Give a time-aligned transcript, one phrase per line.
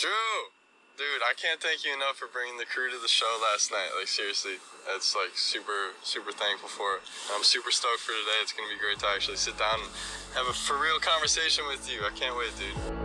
[0.00, 0.48] Drew,
[0.96, 3.92] dude, I can't thank you enough for bringing the crew to the show last night.
[3.98, 4.56] Like seriously,
[4.88, 7.02] that's like super, super thankful for it.
[7.36, 8.40] I'm super stoked for today.
[8.40, 9.90] It's gonna be great to actually sit down and
[10.32, 12.00] have a for real conversation with you.
[12.00, 12.99] I can't wait, dude.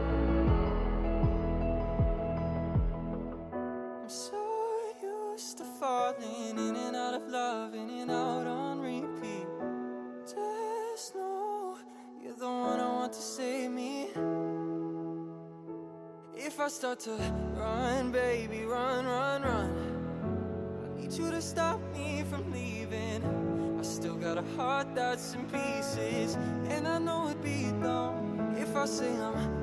[24.55, 26.36] Heart that's in pieces,
[26.70, 29.55] and I know it'd be dumb if I say I'm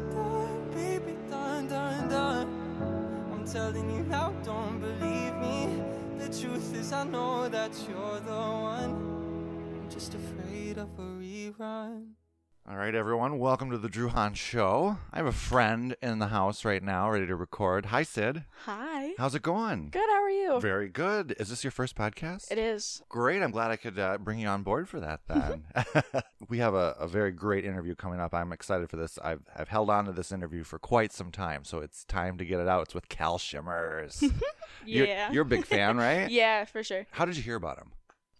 [12.68, 14.96] All right, everyone, welcome to the Drew Hahn Show.
[15.12, 17.86] I have a friend in the house right now, ready to record.
[17.86, 18.44] Hi, Syd.
[18.66, 19.14] Hi.
[19.18, 19.90] How's it going?
[19.90, 20.08] Good.
[20.08, 20.60] How are you?
[20.60, 21.34] Very good.
[21.41, 22.52] Is this your first podcast?
[22.52, 23.02] It is.
[23.08, 23.42] Great.
[23.42, 25.64] I'm glad I could uh, bring you on board for that then.
[26.48, 28.32] we have a, a very great interview coming up.
[28.32, 29.19] I'm excited for this.
[29.24, 32.44] I've, I've held on to this interview for quite some time, so it's time to
[32.44, 32.82] get it out.
[32.82, 34.22] It's with Kal Schimmers.
[34.86, 35.32] You're- Yeah.
[35.32, 36.30] You're, a big fan, right?
[36.30, 37.06] yeah, for sure.
[37.10, 37.91] How did you hear about him?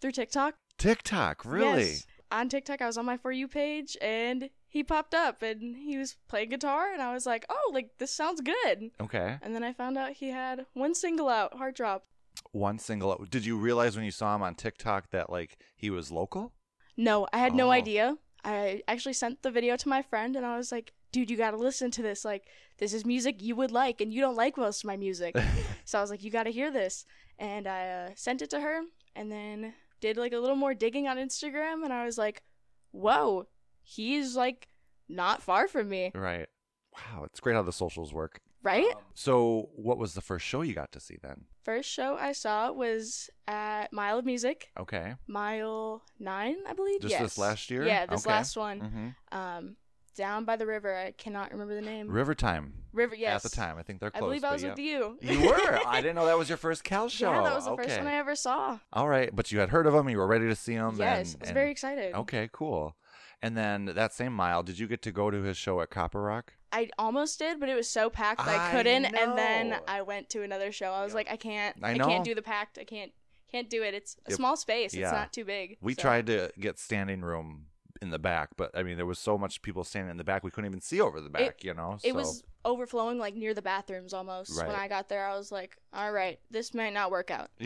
[0.01, 0.55] Through TikTok.
[0.79, 1.83] TikTok, really?
[1.91, 2.07] Yes.
[2.33, 5.99] On TikTok, I was on my For You page and he popped up and he
[5.99, 8.91] was playing guitar and I was like, oh, like this sounds good.
[9.01, 9.37] Okay.
[9.43, 12.07] And then I found out he had one single out, Heart Drop.
[12.53, 13.13] One single.
[13.13, 13.29] Out.
[13.31, 16.55] Did you realize when you saw him on TikTok that like he was local?
[16.97, 17.73] No, I had no Oh.
[17.73, 18.17] idea.
[18.45, 21.59] I actually sent the video to my friend and I was like, dude, you gotta
[21.59, 22.25] listen to this.
[22.25, 25.37] Like, this is music you would like and you don't like most of my music.
[25.85, 27.05] so I was like, you gotta hear this.
[27.39, 28.81] And I uh, sent it to her
[29.15, 32.42] and then did like a little more digging on Instagram and I was like,
[32.91, 33.47] whoa,
[33.83, 34.69] he's like
[35.08, 36.48] not far from me, Right.
[36.95, 38.41] Wow, it's great how the socials work.
[38.62, 38.92] right?
[39.14, 41.45] So, what was the first show you got to see then?
[41.64, 45.14] First show I saw was at Mile of Music, Okay.
[45.27, 47.01] Mile 9, I believe.
[47.01, 47.23] Just yes.
[47.23, 47.86] this last year?
[47.86, 48.35] Yeah, this Okay.
[48.35, 48.80] last one.
[48.80, 49.08] hmm
[49.39, 49.77] Um,
[50.12, 50.95] down by the river.
[50.95, 52.08] I cannot remember the name.
[52.08, 52.73] River Time.
[52.92, 53.45] River, yes.
[53.45, 54.70] At the time, I think they're I believe I was yeah.
[54.70, 55.18] with you.
[55.20, 55.78] You were.
[55.86, 57.33] I didn't know that was your first Kal show.
[57.33, 57.84] Yeah, that was the okay.
[57.84, 58.78] first one I ever saw.
[58.92, 60.08] All right, but you had heard of them.
[60.08, 60.96] You were ready to see them.
[60.98, 62.14] yes, and, I was and- very excited.
[62.14, 62.96] Okay, cool.
[63.45, 66.23] And then that same mile, did you get to go to his show at Copper
[66.23, 66.52] Rock?
[66.70, 69.05] I almost did, but it was so packed I I couldn't.
[69.05, 69.77] And then.
[69.89, 70.92] I went to another show.
[70.92, 71.77] I was like, I can't.
[71.83, 72.79] I I, can't do the packed.
[72.79, 73.12] I can't.
[73.50, 73.92] Can't do it.
[73.92, 74.36] It's a Yep.
[74.36, 74.94] small space.
[74.94, 75.02] Yeah.
[75.02, 75.77] It's not too big.
[75.83, 77.67] We so- tried to get standing room
[78.02, 80.45] in the back, but I mean, there was so much people standing in the back,
[80.45, 81.64] we couldn't even see over the back.
[81.64, 82.14] you know, It so.
[82.17, 84.57] was overflowing like near the bathrooms almost.
[84.57, 87.51] When I got there, I was like, all right, this might not work out.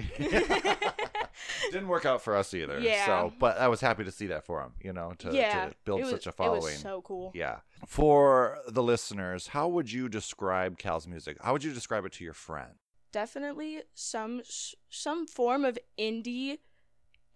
[1.70, 2.78] Didn't work out for us either.
[2.80, 3.04] Yeah.
[3.06, 4.72] So, but I was happy to see that for him.
[4.80, 6.62] You know, to, yeah, to build was, such a It following.
[6.62, 7.32] was so cool.
[7.34, 7.56] Yeah.
[7.86, 11.36] For the listeners, how would you describe Kal's music?
[11.42, 12.72] How would you describe it to your friend?
[13.12, 14.42] Definitely some
[14.91, 16.58] some form of indie,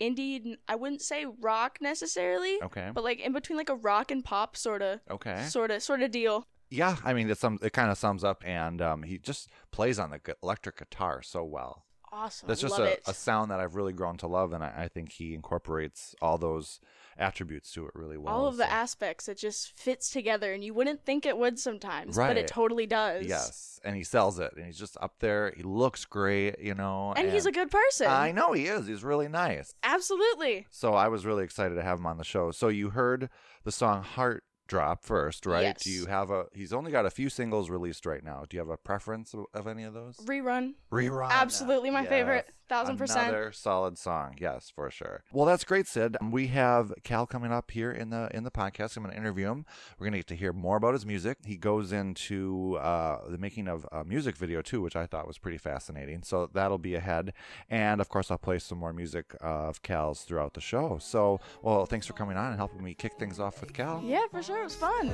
[0.00, 0.56] indie.
[0.69, 2.91] I wouldn't say rock necessarily, Okay.
[2.94, 5.44] but like in between like a rock and pop sort of, Okay.
[5.44, 6.47] sort of, sort of deal.
[6.71, 7.59] Yeah, I mean, it's some.
[7.62, 11.43] It kind of sums up, and um, he just plays on the electric guitar so
[11.44, 11.84] well.
[12.12, 12.47] Awesome.
[12.49, 15.12] That's just a, a sound that I've really grown to love, and I, I think
[15.12, 16.78] he incorporates all those
[17.19, 18.34] attributes to it really well.
[18.34, 21.59] all of the so- aspects it just fits together and you wouldn't think it would
[21.59, 25.53] sometimes but it totally does Yes, and he sells it, and he's just up there.
[25.56, 27.12] He looks great, you know.
[27.16, 28.87] and, he's a good person I know he is.
[28.87, 29.75] He's really nice.
[29.82, 32.50] absolutely So I was really excited to have him on the show.
[32.50, 33.28] So you heard
[33.65, 35.62] the song Heart Drop first, right?
[35.62, 35.82] Yes.
[35.82, 38.44] Do you have a he's only got a few singles released right now.
[38.48, 40.16] Do you have a preference of, of any of those?
[40.19, 41.28] rerun Rerun.
[41.28, 42.09] absolutely my Yes.
[42.09, 45.23] favorite thousand percent Another solid song, yes, for sure.
[45.33, 46.17] Well, that's great, Syd.
[46.31, 48.97] We have Kal coming up here in the in the podcast.
[48.97, 49.67] I'm going to interview him.
[49.99, 51.39] We're going to get to hear more about his music.
[51.45, 55.37] He goes into uh, the making of a music video too, which I thought was
[55.37, 56.23] pretty fascinating.
[56.23, 57.33] So that'll be ahead,
[57.69, 60.99] and of course, I'll play some more music of Kal's throughout the show.
[61.01, 64.03] So, well, thanks for coming on and helping me kick things off with Kal.
[64.05, 65.11] yeah for sure it was fun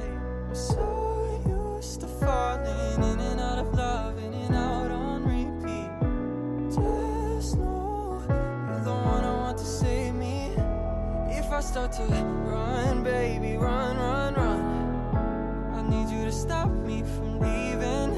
[11.56, 15.72] I start to run, baby, run, run, run.
[15.72, 18.12] I need you to stop me from leaving.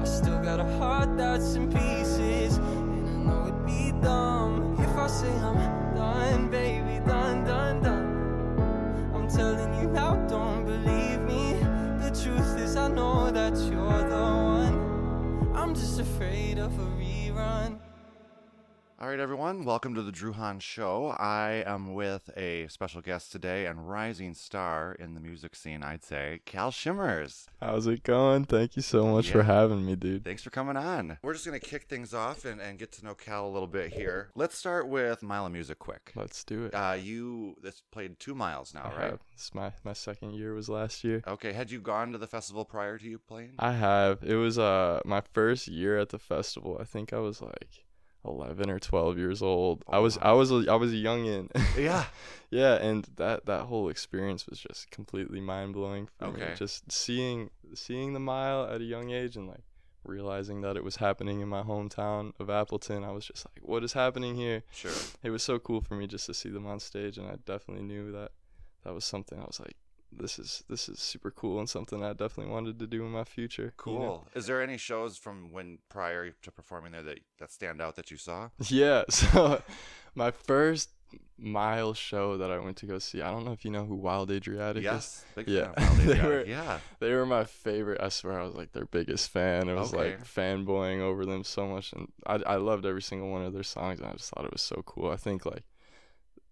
[0.00, 4.96] I still got a heart that's in pieces, and I know it'd be dumb if
[4.96, 9.10] I say I'm done, baby, done, done, done.
[9.16, 11.54] I'm telling you now, don't believe me.
[12.04, 14.26] The truth is, I know that you're the
[14.60, 15.50] one.
[15.56, 17.80] I'm just afraid of a rerun.
[18.98, 21.08] All right, everyone, welcome to the Drew Hahn Show.
[21.18, 26.02] I am with a special guest today and rising star in the music scene, I'd
[26.02, 27.44] say, Kal Schimmers.
[27.60, 28.46] How's it going?
[28.46, 29.32] Thank you so much Yeah.
[29.32, 30.24] for having me, dude.
[30.24, 31.18] Thanks for coming on.
[31.22, 33.68] We're just going to kick things off and, and get to know Kal a little
[33.68, 34.30] bit here.
[34.34, 36.12] Let's start with Mile of Music quick.
[36.16, 36.74] Let's do it.
[36.74, 39.10] Uh, you this played two miles now, I right?
[39.10, 39.20] have.
[39.34, 41.22] This my my second year was last year.
[41.28, 41.52] Okay.
[41.52, 43.52] Had you gone to the festival prior to you playing?
[43.58, 44.22] I have.
[44.22, 46.78] It was uh my first year at the festival.
[46.80, 47.84] I think I was like
[48.26, 49.82] 11 or 12 years old.
[49.88, 50.22] I Oh, was wow.
[50.30, 51.48] I was a, I was a youngin.
[51.78, 52.04] yeah.
[52.50, 56.08] yeah, and that that whole experience was just completely mind blowing.
[56.18, 56.54] for Okay.
[56.56, 59.64] Just seeing seeing the mile at a young age and like
[60.04, 63.02] realizing that it was happening in my hometown of Appleton.
[63.02, 64.62] I was just like, what is happening here?
[64.72, 64.92] Sure.
[65.24, 67.82] it was so cool for me just to see them on stage and i definitely
[67.82, 68.30] knew that
[68.84, 69.74] that was something i was like
[70.12, 73.24] this is this is super cool and something i definitely wanted to do in my
[73.24, 73.98] future you know?
[73.98, 74.28] Cool.
[74.34, 78.10] Is there any shows from when prior to performing there that that stand out that
[78.10, 78.48] you saw?
[78.68, 79.60] yeah so
[80.14, 80.90] my first
[81.38, 83.94] mile show that i went to go see i don't know if you know who
[83.94, 85.24] wild adriatic is yes.
[85.34, 85.72] Big Yeah.
[85.98, 86.78] They were- yeah.
[86.98, 90.12] they were my favorite i swear i was like their biggest fan it was Okay.
[90.12, 93.62] like fanboying over them so much and I, I loved every single one of their
[93.62, 95.64] songs and i just thought it was so cool i think like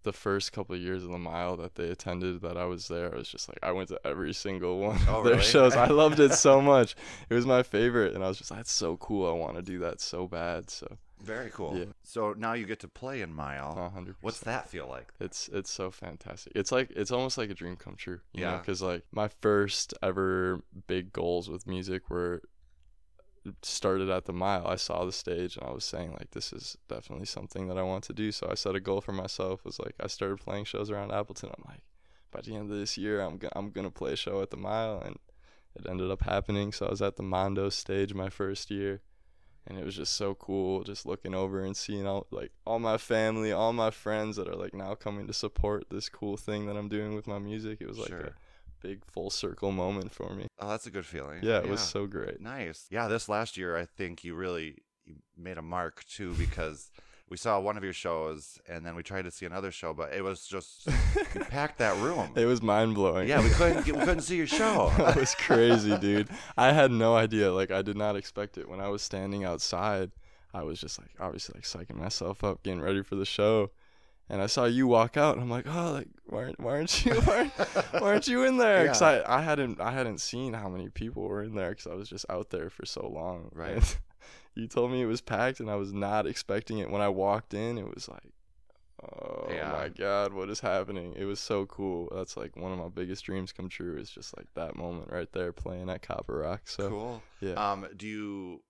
[0.04, 3.12] the first couple of years of the mile that they attended that i was there
[3.12, 5.44] i was just like i went to every single one Oh, of their really?
[5.44, 6.94] shows i loved it so much
[7.28, 9.62] it was my favorite and i was just like, that's so cool i want to
[9.62, 10.86] do that so bad so
[11.22, 11.74] Very cool.
[11.78, 11.92] Yeah.
[12.02, 13.72] So now you get to play in Mile.
[13.76, 15.08] 100 What's that feel like?
[15.20, 16.52] it's it's so fantastic.
[16.54, 18.20] It's like it's almost like a dream come true.
[18.34, 18.58] You Yeah.
[18.58, 22.42] Because like my first ever big goals with music were
[23.62, 24.66] started at the mile.
[24.66, 27.82] I saw the stage and I was saying like this is definitely something that I
[27.82, 28.32] want to do.
[28.32, 29.64] So I set a goal for myself.
[29.64, 31.50] Was like I started playing shows around Appleton.
[31.56, 31.82] I'm like
[32.30, 34.56] by the end of this year I'm go- I'm gonna play a show at the
[34.56, 35.18] mile and
[35.76, 36.72] it ended up happening.
[36.72, 39.02] So I was at the Mondo stage my first year
[39.66, 42.98] and it was just so cool just looking over and seeing all like all my
[42.98, 46.76] family all my friends that are like now coming to support this cool thing that
[46.76, 48.20] i'm doing with my music it was like Sure.
[48.20, 48.32] a
[48.88, 51.40] big full circle moment for me Oh, that's a good feeling.
[51.42, 52.86] yeah it was so great Nice.
[52.90, 54.76] Yeah, this last year I think you really
[55.06, 56.90] you made a mark too because
[57.30, 60.12] we saw one of your shows and then we tried to see another show, but
[60.12, 60.86] it was just
[61.34, 62.28] you packed that room.
[62.36, 64.92] it was mind-blowing yeah, we couldn't get, we couldn't see your show.
[64.98, 68.80] that was crazy dude i had no idea like i did not expect it when
[68.80, 70.10] i was standing outside
[70.52, 73.70] i was just like obviously like psyching myself up getting ready for the show
[74.28, 77.04] and I saw you walk out, and I'm like, oh, like why aren't, why aren't
[77.04, 77.52] you why aren't,
[78.02, 78.84] why aren't you in there?
[78.84, 79.22] Because Yeah.
[79.26, 82.08] I, I hadn't I hadn't seen how many people were in there because I was
[82.08, 83.50] just out there for so long.
[83.54, 83.76] Right.
[83.76, 83.96] And
[84.54, 86.90] you told me it was packed, and I was not expecting it.
[86.90, 88.32] When I walked in, it was like,
[89.02, 89.72] oh Yeah.
[89.72, 91.14] my god, what is happening?
[91.16, 92.08] It was so cool.
[92.14, 93.96] That's like one of my biggest dreams come true.
[93.98, 96.62] Is just like that moment right there playing at Copper Rock.
[96.64, 97.22] So cool.
[97.40, 97.54] yeah.
[97.54, 98.60] Um, do you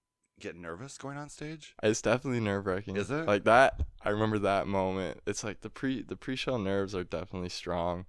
[0.44, 1.74] get nervous going on stage?
[1.82, 2.96] It's definitely nerve wracking.
[2.96, 3.26] Is it?
[3.26, 3.80] like that?
[4.04, 5.20] I remember that moment.
[5.26, 8.06] It's like the pre the pre show nerves are definitely strong,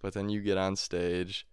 [0.00, 1.46] but then you get on stage,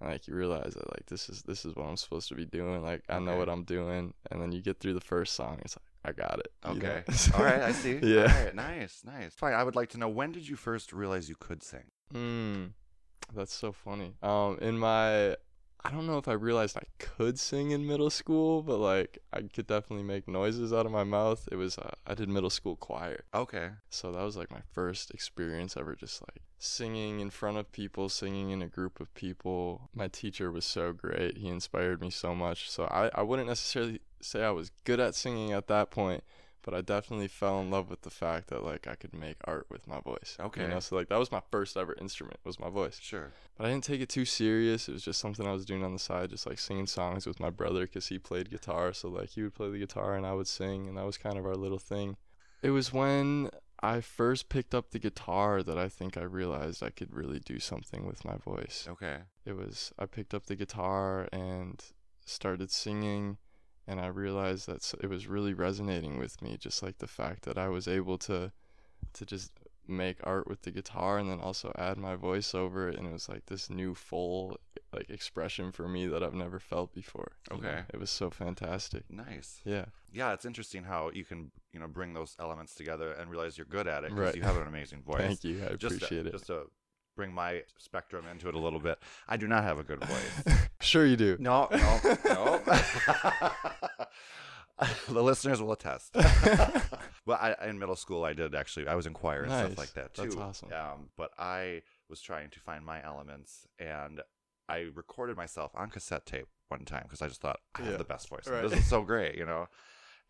[0.00, 2.44] and like you realize that like this is this is what I'm supposed to be
[2.44, 2.82] doing.
[2.82, 3.38] Like I know Okay.
[3.38, 5.60] what I'm doing, and then you get through the first song.
[5.64, 6.52] It's like I got it.
[6.74, 6.88] you know?
[6.90, 7.02] Okay.
[7.36, 7.98] All right, I see.
[8.02, 8.20] Yeah.
[8.22, 9.34] All right, nice, nice.
[9.34, 9.54] Fine.
[9.54, 11.84] I would like to know when did you first realize you could sing?
[12.12, 12.66] Hmm.
[13.34, 14.14] That's so funny.
[14.22, 15.36] Um, in my,
[15.84, 19.42] I don't know if I realized I could sing in middle school, but like I
[19.42, 21.48] could definitely make noises out of my mouth.
[21.52, 23.24] It was uh, I did middle school choir.
[23.32, 23.70] Okay.
[23.88, 28.08] So that was like my first experience ever just like singing in front of people,
[28.08, 29.88] singing in a group of people.
[29.94, 31.38] My teacher was so great.
[31.38, 32.68] He inspired me so much.
[32.70, 36.24] So I, I wouldn't necessarily say I was good at singing at that point,
[36.68, 39.68] but I definitely fell in love with the fact that like I could make art
[39.70, 40.36] with my voice.
[40.38, 40.60] Okay.
[40.60, 42.98] You know, so like that was my first ever instrument was my voice.
[43.00, 43.32] Sure.
[43.56, 44.86] But I didn't take it too serious.
[44.86, 47.40] It was just something I was doing on the side, just like singing songs with
[47.40, 48.92] my brother because he played guitar.
[48.92, 51.38] So like he would play the guitar and I would sing, and that was kind
[51.38, 52.18] of our little thing.
[52.60, 53.48] It was when
[53.82, 57.58] I first picked up the guitar that I think I realized I could really do
[57.60, 58.86] something with my voice.
[58.90, 59.20] Okay.
[59.46, 61.82] It was I picked up the guitar and
[62.26, 63.38] started singing
[63.88, 67.58] and I realized that it was really resonating with me just like the fact that
[67.58, 68.52] I was able to
[69.14, 69.50] to just
[69.90, 73.12] make art with the guitar and then also add my voice over it and it
[73.12, 74.58] was like this new full
[74.92, 77.32] like expression for me that I've never felt before.
[77.50, 77.68] you know?
[77.68, 77.82] Okay.
[77.94, 79.04] It was so fantastic.
[79.10, 79.60] Nice.
[79.64, 79.86] Yeah.
[80.12, 83.66] Yeah, it's interesting how you can, you know, bring those elements together and realize you're
[83.66, 84.36] good at it because Right.
[84.36, 85.20] you have an amazing voice.
[85.20, 85.62] Thank you.
[85.64, 86.32] I Just appreciate it.
[86.32, 86.66] Just to
[87.18, 88.96] bring my spectrum into it a little bit,
[89.28, 90.56] I do not have a good voice.
[90.80, 91.36] sure you do.
[91.40, 92.62] no, no, no.
[95.08, 96.12] the listeners will attest.
[96.14, 98.86] but I, in middle school, I did actually.
[98.86, 99.66] I was in choir and Nice.
[99.66, 100.22] stuff like that too.
[100.22, 100.68] That's awesome.
[100.72, 104.20] Um, but I was trying to find my elements, and
[104.68, 108.04] I recorded myself on cassette tape one time because I just thought I have the
[108.04, 108.46] best voice.
[108.46, 108.62] Right.
[108.62, 109.66] This is so great, you know.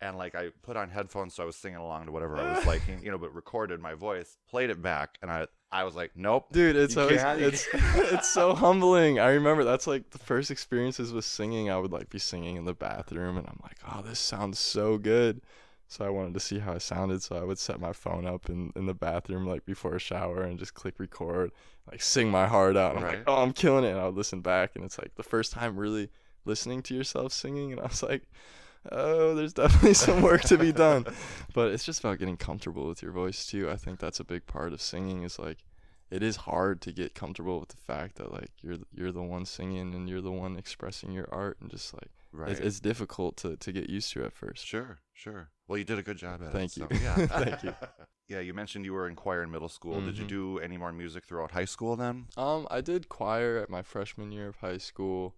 [0.01, 2.65] and like I put on headphones, so I was singing along to whatever I was
[2.65, 6.11] liking, you know, but recorded my voice, played it back, and I I was like,
[6.15, 9.19] nope, Dude, it's always it's it's so humbling.
[9.19, 11.69] I remember that's like the first experiences with singing.
[11.69, 14.97] I would like be singing in the bathroom, and I'm like, oh, this sounds so
[14.97, 15.41] good.
[15.87, 17.21] So I wanted to see how I sounded.
[17.21, 20.41] So I would set my phone up in, in the bathroom like before a shower
[20.43, 21.51] and just click record,
[21.91, 22.91] like sing my heart out.
[22.95, 23.17] And I'm Right.
[23.19, 23.91] like, oh, I'm killing it.
[23.91, 26.09] And I would listen back, and it's like the first time really
[26.45, 28.23] listening to yourself singing, and I was like,
[28.91, 31.05] oh, there's definitely some work to be done.
[31.53, 33.69] But it's just about getting comfortable with your voice too.
[33.69, 35.23] I think that's a big part of singing.
[35.23, 35.57] Is like
[36.11, 39.45] it is hard to get comfortable with the fact that like you're you're the one
[39.45, 42.51] singing and you're the one expressing your art and just like right.
[42.51, 44.65] it's, it's difficult to to get used to at first.
[44.65, 45.49] Sure, sure.
[45.67, 46.91] Well, you did a good job at Thank it.
[46.91, 46.97] you.
[46.99, 47.15] so, yeah.
[47.43, 47.73] Thank you.
[48.29, 49.99] Yeah, you mentioned you were in choir in middle school.
[50.01, 50.27] Did you Mhm.
[50.27, 52.27] do any more music throughout high school then?
[52.37, 55.33] Um, I did choir at my freshman year of high school,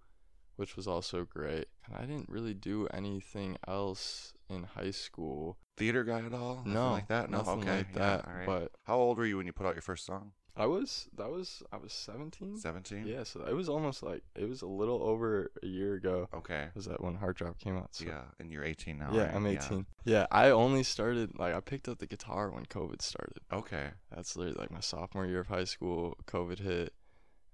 [0.62, 1.66] which was also great.
[1.86, 5.58] And I didn't really do anything else in high school.
[5.76, 6.58] Theater guy at all?
[6.58, 7.32] Nothing No, like that.
[7.32, 8.28] No, nothing okay, like yeah, that.
[8.28, 8.46] all right.
[8.46, 10.34] But how old were you when you put out your first song?
[10.56, 12.58] I was that was I was 17.
[12.58, 13.08] Seventeen.
[13.08, 16.28] Yeah, so it was almost like it was a little over a year ago.
[16.34, 16.68] Okay.
[16.76, 17.96] Was that when Heart Drop came out?
[17.96, 19.10] So Yeah, and you're 18 now.
[19.14, 19.36] yeah, right?
[19.36, 19.86] I'm 18.
[20.06, 20.28] Yeah.
[20.30, 23.40] I only started like I picked up the guitar when COVID started.
[23.52, 23.88] Okay.
[24.14, 26.16] That's literally like my sophomore year of high school.
[26.28, 26.94] COVID hit,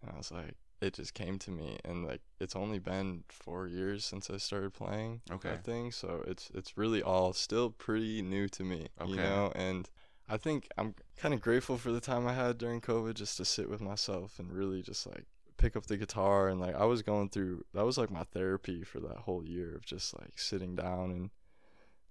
[0.01, 3.67] and I was like, it just came to me, and like it's only been four
[3.67, 5.49] years since I started playing Okay.
[5.49, 9.11] that thing, so it's it's really all still pretty new to me, Okay.
[9.11, 9.51] you know.
[9.55, 9.89] And
[10.29, 13.45] I think I'm kind of grateful for the time I had during COVID, just to
[13.45, 15.25] sit with myself and really just like
[15.57, 18.83] pick up the guitar and like I was going through that was like my therapy
[18.83, 21.31] for that whole year of just like sitting down and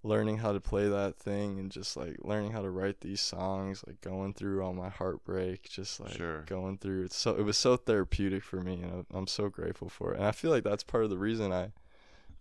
[0.03, 3.83] learning how to play that thing and just like learning how to write these songs
[3.87, 6.41] like going through all my heartbreak just like Sure.
[6.43, 10.13] going through it's so it was so therapeutic for me and i'm so grateful for
[10.13, 11.71] it and i feel like that's part of the reason i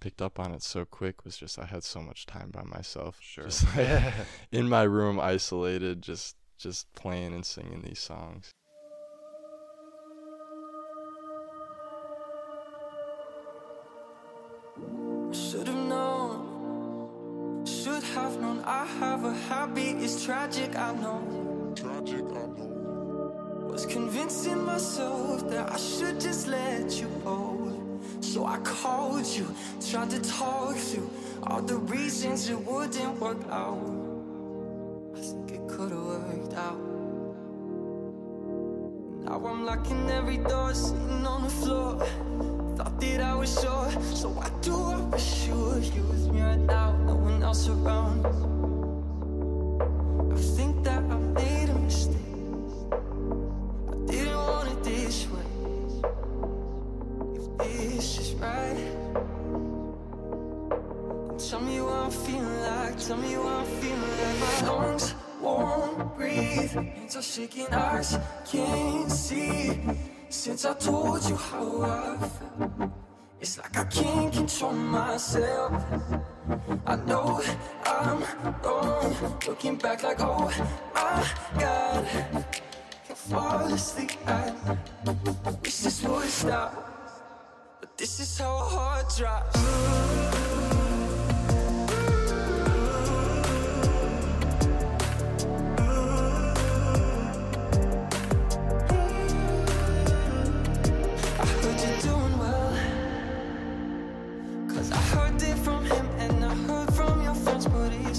[0.01, 3.19] picked up on it so quick was just i had so much time by myself
[3.21, 3.45] Sure.
[3.45, 4.13] just like
[4.53, 8.51] in my room isolated just just playing and singing these songs
[18.69, 21.73] I have a habit, it's tragic, I know.
[21.77, 23.69] Tragic, I know.
[23.71, 27.73] Was convincing myself that I should just let you go.
[28.21, 29.47] So I called you,
[29.89, 31.09] tried to talk through
[31.45, 33.79] all the reasons it wouldn't work out.
[35.15, 36.81] I think it could have worked out.
[39.23, 42.05] Now I'm locking every door, sitting on the floor.
[42.75, 46.43] Thought that I was sure, so I do I wish you were here with me
[46.43, 47.16] right now,
[47.47, 48.27] else around.
[50.33, 52.17] I think that I made a mistake.
[53.93, 55.49] I didn't want it this way.
[57.39, 58.75] If this is right,
[61.29, 62.99] then tell me what I'm feeling like.
[62.99, 64.39] Tell me what I'm feeling like.
[64.45, 68.19] My lungs won't breathe, hands are shaking, eyes
[68.51, 69.81] can't see.
[70.29, 73.06] Since I told you how I feel,
[73.41, 75.73] it's like I can't control myself.
[76.87, 77.43] I know
[77.85, 78.23] I'm
[78.63, 80.51] wrong, looking back like, oh
[80.95, 82.07] my god,
[83.07, 84.55] can't fall asleep night.
[85.63, 86.73] Wish this would stop,
[87.81, 90.76] but this is how a heart drops.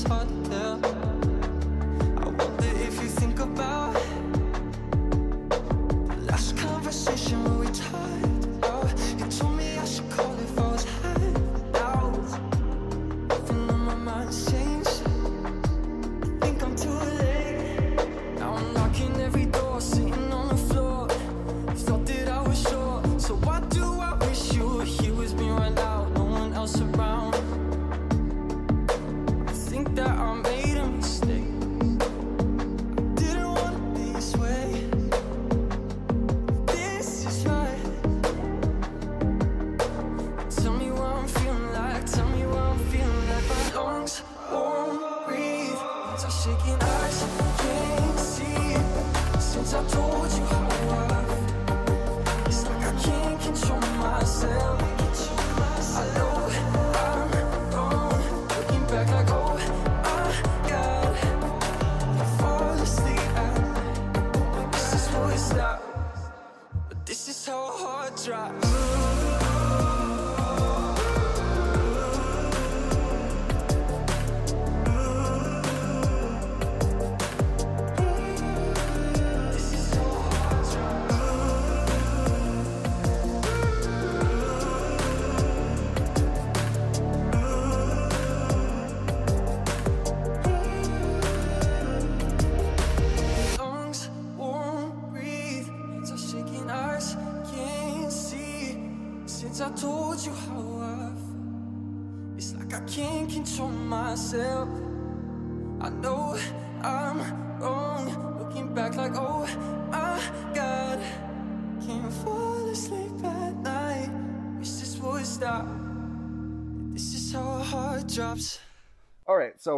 [0.07, 0.86] But it's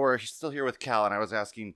[0.09, 1.75] we're still here with Kal, and I was asking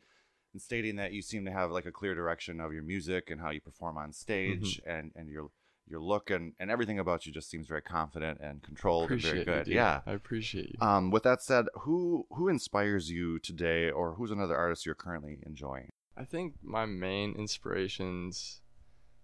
[0.54, 3.42] and stating that you seem to have like a clear direction of your music and
[3.42, 4.90] how you perform on stage, Mm-hmm.
[4.90, 5.50] and and your
[5.88, 9.46] your look and and everything about you just seems very confident and controlled Appreciate and
[9.46, 9.66] very good.
[9.66, 9.74] dude.
[9.76, 10.00] yeah.
[10.06, 10.78] I appreciate you.
[10.80, 15.40] Um, with that said, who who inspires you today, or who's another artist you're currently
[15.46, 15.90] enjoying?
[16.16, 18.62] I think my main inspirations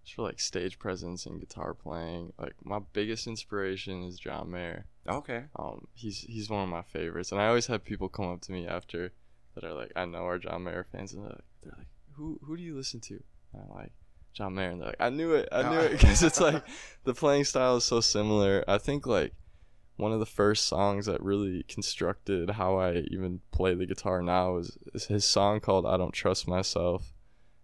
[0.04, 2.32] just for like stage presence and guitar playing.
[2.38, 4.86] Like my biggest inspiration is John Mayer.
[5.08, 5.44] Okay.
[5.56, 8.52] Um, he's he's one of my favorites, and I always have people come up to
[8.52, 9.12] me after
[9.54, 11.88] that are like, I know are John Mayer fans, and they're like, they're like
[12.20, 13.14] who who do you listen to?
[13.52, 13.92] And I'm like,
[14.34, 16.62] John Mayer, and they're like, I knew it, I knew it, because it's like
[17.04, 18.64] the playing style is so similar.
[18.68, 19.32] I think like
[19.96, 24.56] one of the first songs that really constructed how I even play the guitar now
[24.56, 27.12] is, is his song called I Don't Trust Myself.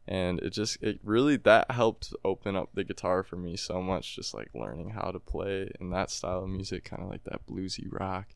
[0.09, 4.15] And it just it really that helped open up the guitar for me so much,
[4.15, 7.47] just like learning how to play in that style of music, kind of like that
[7.47, 8.29] bluesy rock.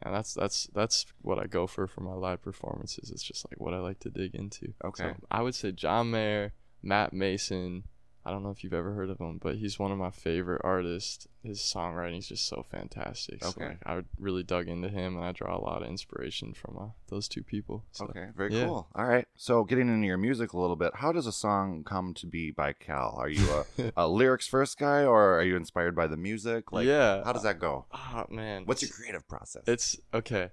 [0.00, 3.10] And that's that's that's what I go for for my live performances.
[3.10, 4.74] It's just like what I like to dig into.
[4.84, 5.04] Okay.
[5.04, 7.84] So I would say John Mayer, Matt Maeson.
[8.28, 10.60] I don't know if you've ever heard of him, but he's one of my favorite
[10.62, 11.26] artists.
[11.42, 13.42] His songwriting is just so fantastic.
[13.42, 13.68] So, Okay.
[13.68, 16.88] like, I really dug into him, and I draw a lot of inspiration from uh,
[17.08, 17.86] those two people.
[17.92, 18.66] So, Okay, very yeah.
[18.66, 18.86] cool.
[18.94, 19.26] All right.
[19.34, 22.50] So, getting into your music a little bit, how does a song come to be
[22.50, 23.14] by Kal?
[23.18, 26.70] Are you a, a lyrics first guy, or are you inspired by the music?
[26.70, 27.24] Like, yeah.
[27.24, 27.86] how does that go?
[27.94, 29.62] Oh man, What's your creative process?
[29.66, 30.50] It's okay.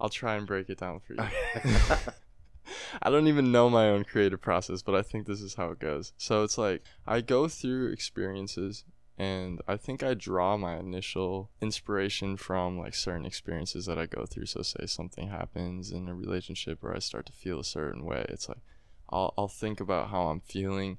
[0.00, 1.20] I'll try and break it down for you.
[3.02, 5.78] I don't even know my own creative process, but I think this is how it
[5.78, 6.12] goes.
[6.16, 8.84] So it's like I go through experiences
[9.18, 14.24] and I think I draw my initial inspiration from like certain experiences that I go
[14.24, 14.46] through.
[14.46, 18.24] So say something happens in a relationship where I start to feel a certain way.
[18.28, 18.62] It's like
[19.10, 20.98] I'll I'll think about how I'm feeling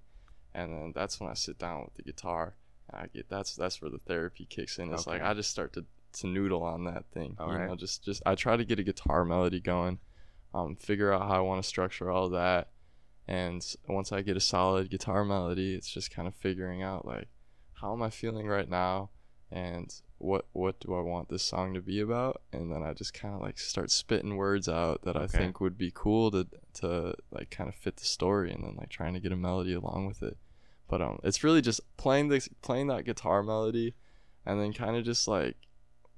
[0.53, 2.55] and then that's when I sit down with the guitar
[2.89, 4.93] and I get that's that's where the therapy kicks in.
[4.93, 7.35] It's like I just start to to noodle on that thing.
[7.39, 7.69] All you right.
[7.69, 9.99] know, just just I try to get a guitar melody going,
[10.53, 12.69] um, figure out how I want to structure all that,
[13.27, 17.27] and once I get a solid guitar melody, it's just kind of figuring out like
[17.73, 19.09] how am I feeling right now,
[19.51, 23.13] and what what do I want this song to be about, and then I just
[23.13, 27.15] kind of like start spitting words out that I think would be cool to to
[27.31, 30.05] like kind of fit the story, and then like trying to get a melody along
[30.05, 30.37] with it.
[30.87, 33.95] But um, it's really just playing this playing that guitar melody,
[34.45, 35.55] and then kind of just like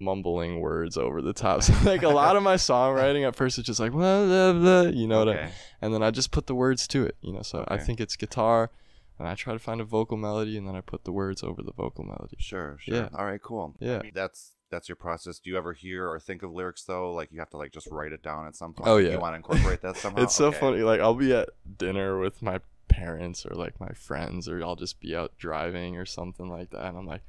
[0.03, 1.63] mumbling words over the top.
[1.63, 4.81] So like a lot of my songwriting at first is just like blah, blah, blah,
[4.89, 7.41] you know what I, and then I just put the words to it, you know.
[7.41, 8.71] So I think it's guitar,
[9.17, 11.61] and I try to find a vocal melody, and then I put the words over
[11.61, 12.37] the vocal melody.
[12.39, 12.95] Sure, sure.
[12.95, 13.09] Yeah.
[13.15, 13.75] All right, cool.
[13.79, 13.99] Yeah.
[13.99, 15.39] I mean, that's that's your process.
[15.39, 17.13] Do you ever hear or think of lyrics though?
[17.13, 18.89] Like you have to like just write it down at some oh, point.
[18.89, 20.23] Oh, yeah, You want to incorporate that somehow?
[20.23, 20.59] It's so Okay.
[20.59, 20.77] funny.
[20.79, 22.59] Like I'll be at dinner with my
[22.93, 26.85] parents or like my friends, or I'll just be out driving or something like that,
[26.85, 27.23] and I'm like,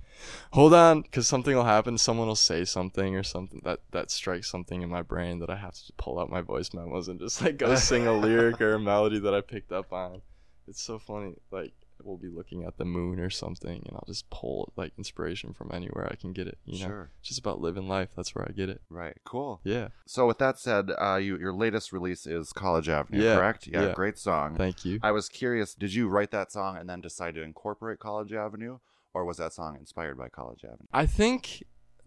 [0.53, 1.97] hold on, because something will happen.
[1.97, 5.57] Someone will say something or something that that strikes something in my brain that I
[5.57, 8.75] have to pull out my voice memos and just like go sing a lyric or
[8.75, 10.21] a melody that I picked up on.
[10.69, 11.35] It's so funny.
[11.51, 11.73] Like
[12.05, 15.71] we'll be looking at the moon or something, and I'll just pull like inspiration from
[15.73, 16.59] anywhere I can get it.
[16.65, 17.11] You know, Sure.
[17.21, 18.11] it's just about living life.
[18.17, 18.83] That's where I get it.
[18.91, 19.17] Right.
[19.25, 19.61] Cool.
[19.65, 19.89] Yeah.
[20.07, 23.67] So with that said, uh, you your latest release is College Avenue, Yeah, correct?
[23.67, 23.93] Yeah, yeah.
[23.95, 24.57] great song.
[24.57, 25.01] Thank you.
[25.03, 28.79] I was curious, did you write that song and then decide to incorporate College Avenue,
[29.13, 30.87] or was that song inspired by College Avenue?
[30.93, 31.63] I think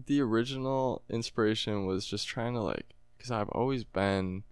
[0.05, 4.43] the original inspiration was just trying to like, because I've always been,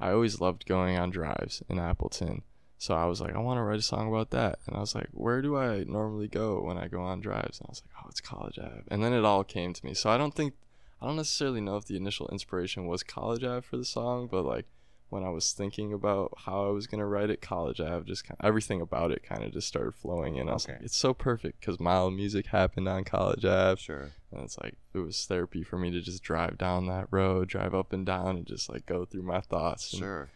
[0.00, 2.42] I always loved going on drives in Appleton.
[2.78, 4.60] So I was like, I want to write a song about that.
[4.66, 7.58] And I was like, where do I normally go when I go on drives?
[7.58, 8.84] And I was like, oh, it's College Ave.
[8.88, 9.94] And then it all came to me.
[9.94, 10.54] So I don't think,
[11.02, 14.44] I don't necessarily know if the initial inspiration was College Ave for the song, but
[14.44, 14.66] like
[15.10, 18.24] when I was thinking about how I was going to write it, College Ave, just
[18.24, 20.48] kind of, everything about it kind of just started flowing in.
[20.48, 23.80] I was like, it's so perfect because Mile of Music happened on College Ave.
[23.80, 24.10] Sure.
[24.30, 27.74] And it's like it was therapy for me to just drive down that road, drive
[27.74, 29.92] up and down, and just like go through my thoughts.
[29.94, 30.28] And, Sure.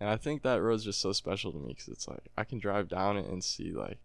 [0.00, 2.58] And I think that road's just so special to me because it's like I can
[2.58, 3.98] drive down it and see like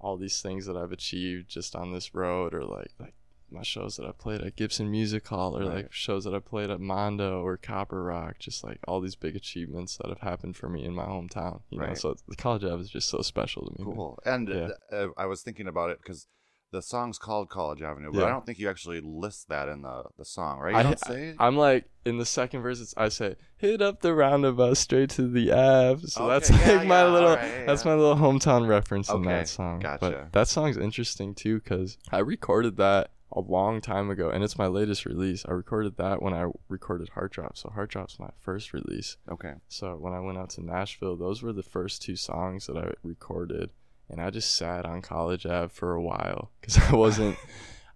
[0.00, 3.14] all these things that I've achieved just on this road, or like like
[3.52, 5.74] my shows that I played at Gibson Music Hall, or Right.
[5.84, 8.38] like shows that I played at Mondo or Copper Rock.
[8.38, 11.62] Just like all these big achievements that have happened for me in my hometown.
[11.68, 11.98] You know, Right.
[11.98, 13.84] so the College Ave is just so special to me.
[13.84, 13.94] man.
[13.96, 14.18] Cool.
[14.24, 14.68] And Yeah.
[14.92, 16.28] uh, I was thinking about it because
[16.72, 18.26] the song's called College Avenue, but Yeah.
[18.26, 20.72] I don't think you actually list that in the, the song, right?
[20.72, 21.34] You I, don't say.
[21.38, 22.80] I'm like in the second verse.
[22.80, 26.06] It's, I say hit up the roundabout straight to the Ave.
[26.06, 29.48] So that's yeah, like my yeah, little yeah, that's my little hometown reference in that
[29.48, 29.80] song.
[29.80, 29.98] gotcha.
[30.00, 34.58] But that song's interesting too because I recorded that a long time ago, and it's
[34.58, 35.44] my latest release.
[35.48, 37.56] I recorded that when I recorded Heart Drop.
[37.56, 39.16] So Heart Drop's my first release.
[39.30, 39.54] Okay.
[39.68, 42.92] So when I went out to Nashville, those were the first two songs that I
[43.04, 43.70] recorded,
[44.10, 47.36] and I just sat on College Ave for a while because I wasn't.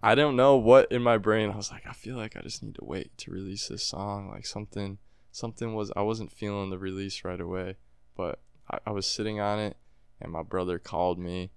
[0.03, 1.51] I don't know what in my brain.
[1.51, 4.31] I was like, I feel like I just need to wait to release this song.
[4.31, 4.99] Like something,
[5.33, 5.91] something was.
[5.97, 7.77] I wasn't feeling the release right away,
[8.17, 9.77] but I, I was sitting on it,
[10.21, 11.51] and my brother called me,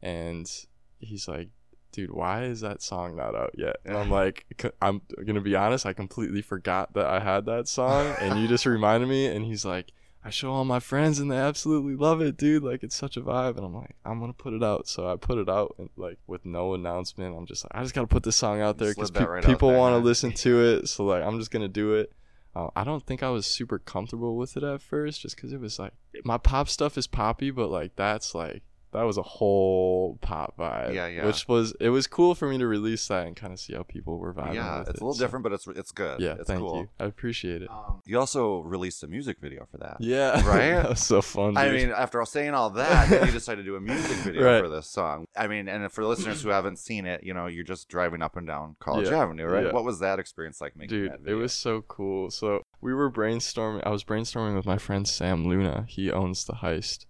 [0.00, 0.50] and
[0.98, 1.48] he's like,
[1.90, 3.76] dude, why is that song not out yet?
[3.84, 4.46] And I'm like,
[4.80, 8.66] I'm gonna be honest, I completely forgot that I had that song, and you just
[8.66, 9.26] reminded me.
[9.26, 9.92] And he's like,
[10.26, 12.62] I show all my friends, and they absolutely love it, dude.
[12.62, 13.56] Like it's such a vibe.
[13.56, 14.88] And I'm like, I'm gonna put it out.
[14.88, 17.94] So I put it out, and like with no announcement, I'm just like, I just
[17.94, 20.88] gotta put this song out there because that right people want to listen to it.
[20.88, 22.12] So like, I'm just gonna do it.
[22.56, 25.60] Uh, I don't think I was super comfortable with it at first, just because it
[25.60, 25.92] was like
[26.24, 28.62] my pop stuff is poppy, but like that's like
[28.94, 30.94] that was a whole pop vibe.
[30.94, 31.26] Yeah, yeah.
[31.26, 33.82] Which was it was cool for me to release that and kind of see how
[33.82, 34.54] people were vibing.
[34.54, 36.20] yeah, with it's it, a little so- different, but it's it's good.
[36.20, 36.76] Yeah, it's thank cool.
[36.80, 36.88] you.
[36.98, 37.70] I appreciate it.
[37.70, 39.96] Um, you also released a music video for that.
[40.00, 40.74] yeah, right?
[40.82, 41.56] that was so fun.
[41.56, 41.74] I dude.
[41.74, 44.62] mean, after all saying all that, then you decided to do a music video Right.
[44.62, 45.26] for this song.
[45.36, 48.36] I mean, and for listeners who haven't seen it, you know, you're just driving up
[48.36, 49.66] and down College Yeah, Avenue, right?
[49.66, 49.72] yeah.
[49.72, 53.10] What was that experience like making dude that it was so cool so we were
[53.10, 57.06] brainstorming i was brainstorming with my friend sam luna he owns the heist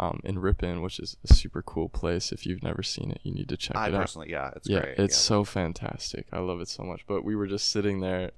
[0.00, 2.32] um, in ripon which is a super cool place.
[2.32, 3.94] If you've never seen it you need to check I it out.
[3.94, 4.98] I personally, yeah, it's yeah great.
[4.98, 5.28] it's yeah.
[5.28, 6.26] so fantastic.
[6.32, 7.06] I love it so much.
[7.06, 8.30] But we were just sitting there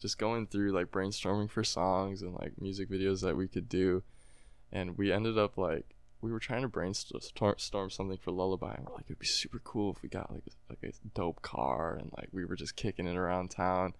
[0.00, 4.02] just going through like brainstorming for songs and like music videos that we could do.
[4.72, 8.74] And we ended up like we were trying to brainstorm something for lullaby.
[8.74, 11.96] And we're like it'd be super cool if we got like like a dope car.
[12.00, 13.92] And like we were just kicking it around town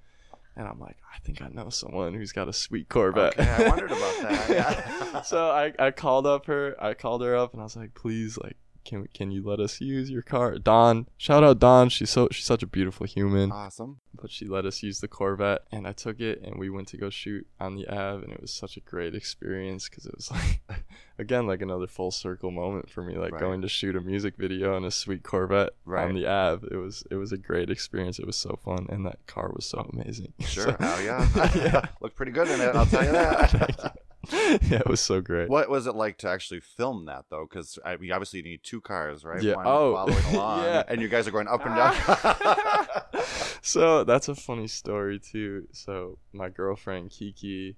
[0.60, 3.68] and i'm like i think i know someone who's got a sweet corvette Okay, I
[3.68, 5.22] wondered about that, yeah.
[5.22, 8.38] so I, I called up her i called her up and i was like please
[8.38, 11.88] like can, can you let us use your car Don, shout out Don.
[11.88, 13.98] she's so she's such a beautiful human awesome.
[14.20, 16.96] but she let us use the Corvette and I took it and we went to
[16.96, 20.30] go shoot on the Ave and it was such a great experience because it was
[20.30, 20.60] like
[21.18, 23.40] again like another full circle moment for me like Right.
[23.40, 26.08] going to shoot a music video in a sweet Corvette Right.
[26.08, 29.04] on the Ave it was it was a great experience it was so fun and
[29.06, 31.28] that car was so amazing Sure, So- yeah.
[31.54, 33.96] yeah Looked pretty good in it, I'll tell you that.
[34.32, 37.46] yeah it was so great What was it like to actually film that though?
[37.48, 39.42] Because I mean, obviously you need two cars, right?
[39.42, 39.54] Yeah.
[39.56, 40.82] One Oh, following along, yeah.
[40.88, 43.24] and you guys are going up and down.
[43.62, 45.66] so that's a funny story too.
[45.72, 47.76] So my girlfriend Kiki,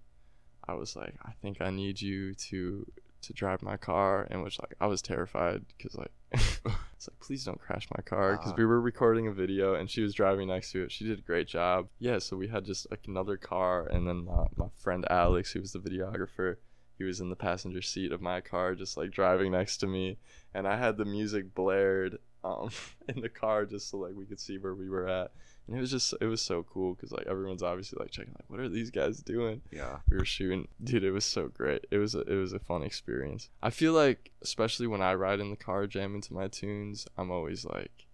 [0.69, 2.87] I was like, I think I need you to
[3.23, 6.61] to drive my car, and which like I was terrified because like it's
[7.09, 8.57] like please don't crash my car because Ah.
[8.59, 10.93] we were recording a video and she was driving next to it.
[10.93, 11.89] She did a great job.
[11.99, 15.61] Yeah, so we had just like another car, and then uh, my friend Alex, who
[15.61, 16.57] was the videographer.
[16.99, 20.19] He was in the passenger seat of my car, just like driving next to me,
[20.55, 22.71] and I had the music blared um,
[23.09, 25.33] in the car just so like we could see where we were at
[25.67, 28.49] and it was just it was so cool because like everyone's obviously like checking like
[28.49, 29.63] what are these guys doing?
[29.71, 29.99] Yeah.
[30.11, 30.67] we were shooting.
[30.83, 31.87] Dude it was so great.
[31.91, 33.49] It was a, it was a fun experience.
[33.63, 37.31] I feel like especially when i ride in the car jamming to my tunes i'm
[37.31, 38.07] always like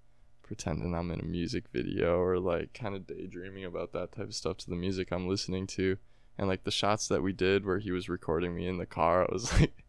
[0.42, 4.34] pretending i'm in a music video or like kind of daydreaming about that type of
[4.34, 5.96] stuff to the music i'm listening to
[6.38, 9.22] and like the shots that we did where he was recording me in the car
[9.22, 9.84] i was like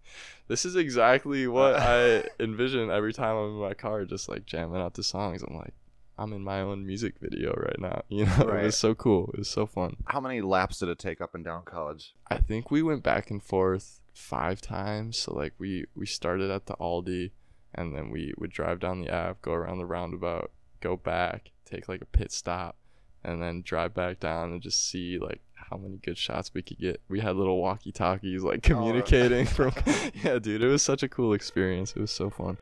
[0.48, 2.24] this is exactly what uh.
[2.40, 5.44] i envision every time i'm in my car just like jamming out the songs.
[5.44, 5.74] I'm like
[6.18, 8.50] i'm in my own music video right now you know?
[8.50, 9.30] It was so cool.
[9.34, 9.96] It was so fun.
[10.06, 12.14] How many laps did it take up and down college?
[12.28, 15.18] I think we went back and forth five times.
[15.18, 17.32] So like we we started at the Aldi,
[17.74, 21.88] and then we would drive down the Ave, go around the roundabout, go back, take
[21.88, 22.76] like a pit stop,
[23.24, 26.80] and then drive back down and just see like how many good shots we could
[26.80, 27.02] get.
[27.10, 29.74] We had little walkie talkies like oh, communicating from.
[30.24, 31.94] Yeah, dude, it was such a cool experience.
[31.96, 32.58] It was so fun.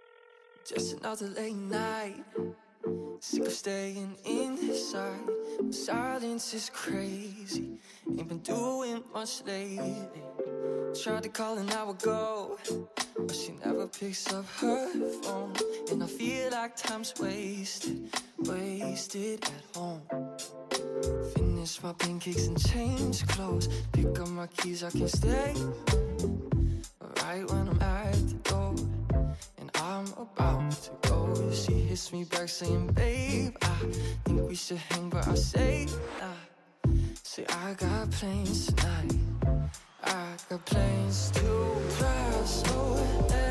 [0.66, 2.24] Just another late night.
[3.20, 5.20] Sick of staying inside.
[5.72, 7.80] Silence is crazy.
[8.08, 10.08] Ain't been doing much lately.
[11.04, 12.58] Tried to call an hour ago,
[13.18, 14.88] but she never picks up her
[15.24, 15.54] phone.
[15.92, 20.02] And I feel like time's wasted, wasted at home.
[21.36, 23.68] Finish my pancakes and change clothes.
[23.92, 25.54] Pick up my keys, I can stay.
[27.22, 28.76] Right when I'm at the door.
[29.60, 31.52] And I'm about to go.
[31.52, 33.76] She hits me back saying, Babe, I
[34.26, 35.88] think we should hang, but I say,
[36.20, 36.94] nah.
[37.24, 39.14] Say, I got plans tonight.
[40.04, 43.47] I got plans to pass away.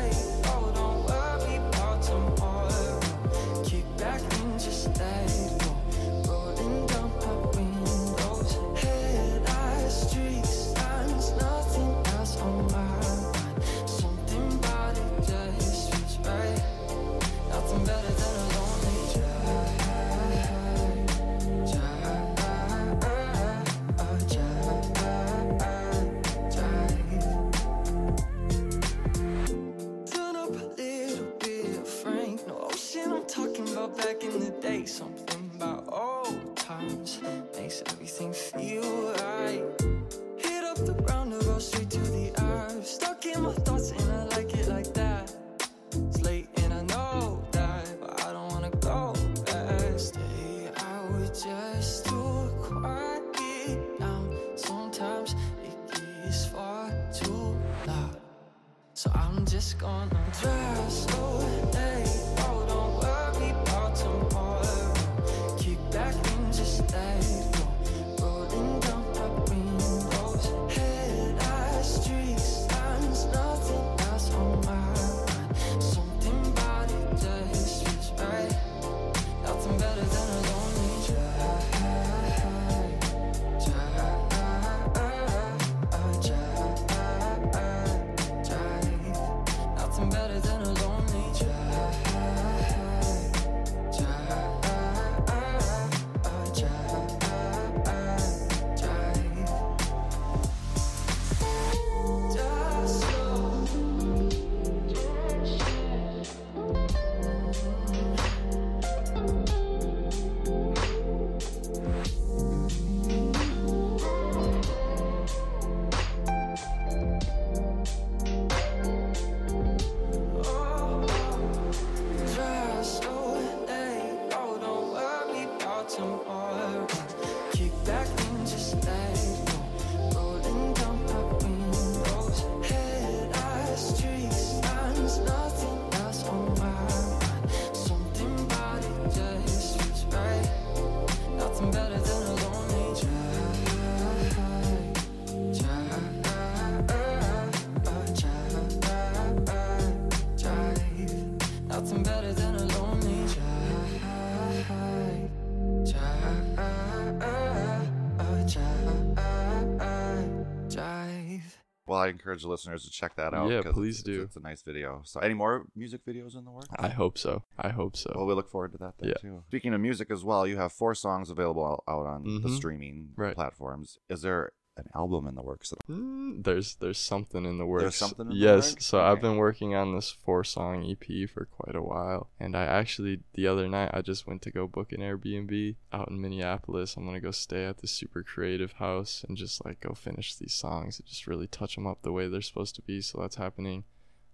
[162.27, 163.49] Encourage the listeners to check that out.
[163.49, 164.21] Yeah, please it's, do.
[164.23, 165.01] It's, a nice video.
[165.05, 166.67] So, any more music videos in the works?
[166.77, 167.43] I hope so.
[167.57, 168.11] I hope so.
[168.15, 169.15] Well, we look forward to that then Yeah.
[169.21, 169.43] too.
[169.47, 172.55] Speaking of music as well, you have four songs available out on the Mhm.
[172.57, 173.33] streaming Right.
[173.33, 173.97] platforms.
[174.09, 175.73] Is there an album in the works?
[175.89, 177.95] Mm, there's there's something in the works.
[177.95, 178.71] something in the yes.
[178.71, 178.85] works?
[178.85, 182.63] So I've been working on this four song EP for quite a while, and I
[182.65, 186.95] actually the other night I just went to go book an Airbnb out in Minneapolis.
[186.95, 190.53] I'm gonna go stay at this super creative house and just like go finish these
[190.53, 193.01] songs and just really touch them up the way they're supposed to be.
[193.01, 193.83] So that's happening.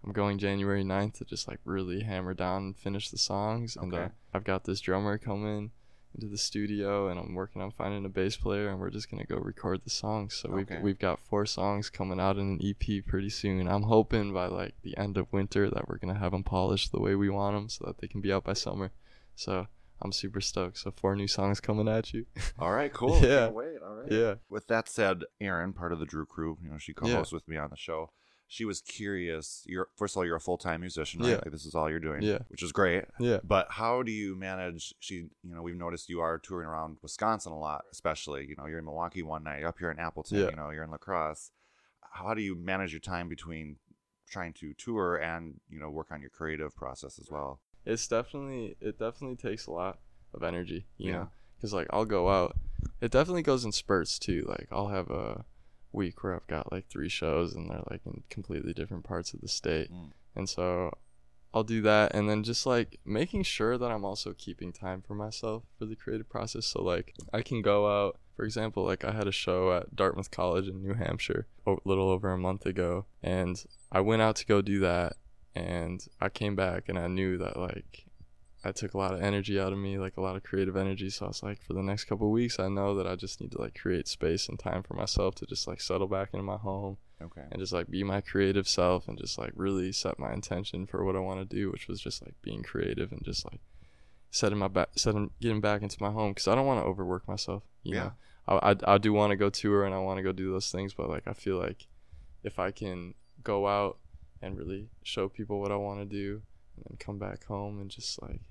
[0.06, 3.94] I'm going January 9th to just like really hammer down and finish the songs, and
[3.94, 4.12] uh, Okay.
[4.34, 5.72] I've got this drummer coming
[6.16, 9.26] into the studio and I'm working on finding a bass player and we're just gonna
[9.26, 10.36] go record the songs.
[10.36, 10.76] So Okay.
[10.76, 13.68] we've we've got four songs coming out in an EP pretty soon.
[13.68, 17.00] I'm hoping by like the end of winter that we're gonna have them polished the
[17.02, 18.92] way we want them so that they can be out by summer.
[19.36, 19.68] So
[20.02, 20.78] I'm super stoked.
[20.80, 22.26] So four new songs coming at you.
[22.60, 23.20] All right, cool.
[23.20, 23.48] Yeah.
[23.50, 23.78] Wait.
[23.82, 24.12] All right.
[24.12, 24.36] yeah.
[24.50, 27.58] With that said, Erin, part of the Drew crew, you know, she co-hosts with me
[27.58, 28.10] on the show.
[28.54, 29.64] She was curious.
[29.66, 31.30] You're first of all, you're a full time musician, right?
[31.30, 31.36] Yeah.
[31.38, 32.38] Like this is all you're doing, Yeah.
[32.50, 33.06] which is great.
[33.20, 33.40] Yeah.
[33.44, 34.94] But how do you manage?
[35.00, 38.46] She, you know, we've noticed you are touring around Wisconsin a lot, especially.
[38.46, 40.38] You know, you're in Milwaukee one night, you're up here in Appleton.
[40.38, 40.50] Yeah.
[40.52, 41.50] You know, you're in La Crosse.
[42.12, 43.78] How do you manage your time between
[44.30, 47.60] trying to tour and you know work on your creative process as well?
[47.88, 49.98] It's definitely it definitely takes a lot
[50.32, 51.12] of energy, you Yeah.
[51.18, 52.56] know, because like I'll go out.
[53.02, 54.46] It definitely goes in spurts too.
[54.48, 55.46] Like I'll have a
[55.94, 59.42] week where I've got like three shows and they're like in completely different parts of
[59.42, 60.12] the state, Mm.
[60.36, 60.92] and so
[61.54, 65.14] I'll do that, and then just like making sure that I'm also keeping time for
[65.14, 66.66] myself for the creative process.
[66.66, 68.20] So like I can go out.
[68.36, 72.10] For example, like I had a show at Dartmouth College in New Hampshire a little
[72.10, 75.18] over a month ago, and I went out to go do that,
[75.54, 78.06] and I came back and I knew that like
[78.66, 81.10] I took a lot of energy out of me, like a lot of creative energy.
[81.10, 83.42] So I was like, for the next couple of weeks, I know that I just
[83.42, 86.44] need to like create space and time for myself to just like settle back into
[86.44, 87.44] my home Okay.
[87.52, 91.04] and just like be my creative self and just like really set my intention for
[91.04, 93.60] what I want to do, which was just like being creative and just like
[94.32, 97.28] setting my back, setting getting back into my home because I don't want to overwork
[97.28, 97.64] myself.
[97.84, 98.00] You Yeah.
[98.00, 98.14] know,
[98.48, 100.72] I, I I do want to go tour and I want to go do those
[100.72, 101.88] things, but like I feel like
[102.44, 103.98] if I can go out
[104.42, 106.42] and really show people what I want to do
[106.76, 108.42] and then come back home and just like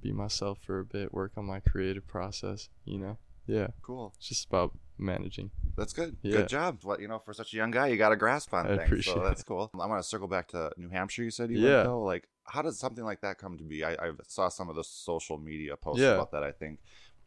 [0.00, 3.18] be myself for a bit, work on my creative process, you know?
[3.46, 3.68] Yeah.
[3.82, 4.12] Cool.
[4.16, 5.50] It's just about managing.
[5.76, 6.16] That's good.
[6.22, 6.38] Yeah.
[6.38, 6.80] Good job.
[6.82, 8.82] What you know, for such a young guy, you got a grasp on I things.
[8.84, 9.46] appreciate so that's it.
[9.46, 9.70] cool.
[9.74, 11.24] I want to circle back to New Hampshire.
[11.24, 11.82] You said you Yeah.
[11.84, 12.00] though.
[12.02, 13.82] Like, how does something like that come to be?
[13.84, 16.14] I, I saw some of the social media posts Yeah.
[16.14, 16.42] about that.
[16.42, 16.80] I think.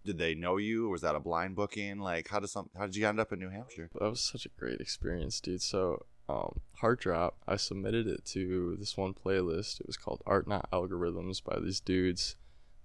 [0.05, 0.87] Did they know you?
[0.87, 1.97] Or Was that a blind booking?
[1.99, 2.69] Like, how does some?
[2.77, 3.89] How did you end up in New Hampshire?
[3.99, 5.61] That was such a great experience, dude.
[5.61, 9.79] So, um, Heart Drop, I submitted it to this one playlist.
[9.79, 12.35] It was called Art Not Algorithms by these dudes.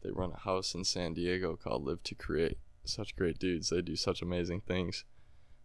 [0.03, 2.59] They run a house in San Diego called Live to Create.
[2.85, 3.71] Such great dudes.
[3.71, 5.05] They do such amazing things.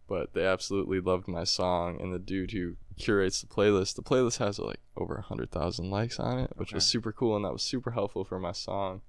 [0.06, 4.36] But they absolutely loved my song, and the dude who curates the playlist, the playlist
[4.36, 7.52] has like over a hundred thousand likes on it, which was super cool, and that
[7.52, 9.00] was super helpful for my song.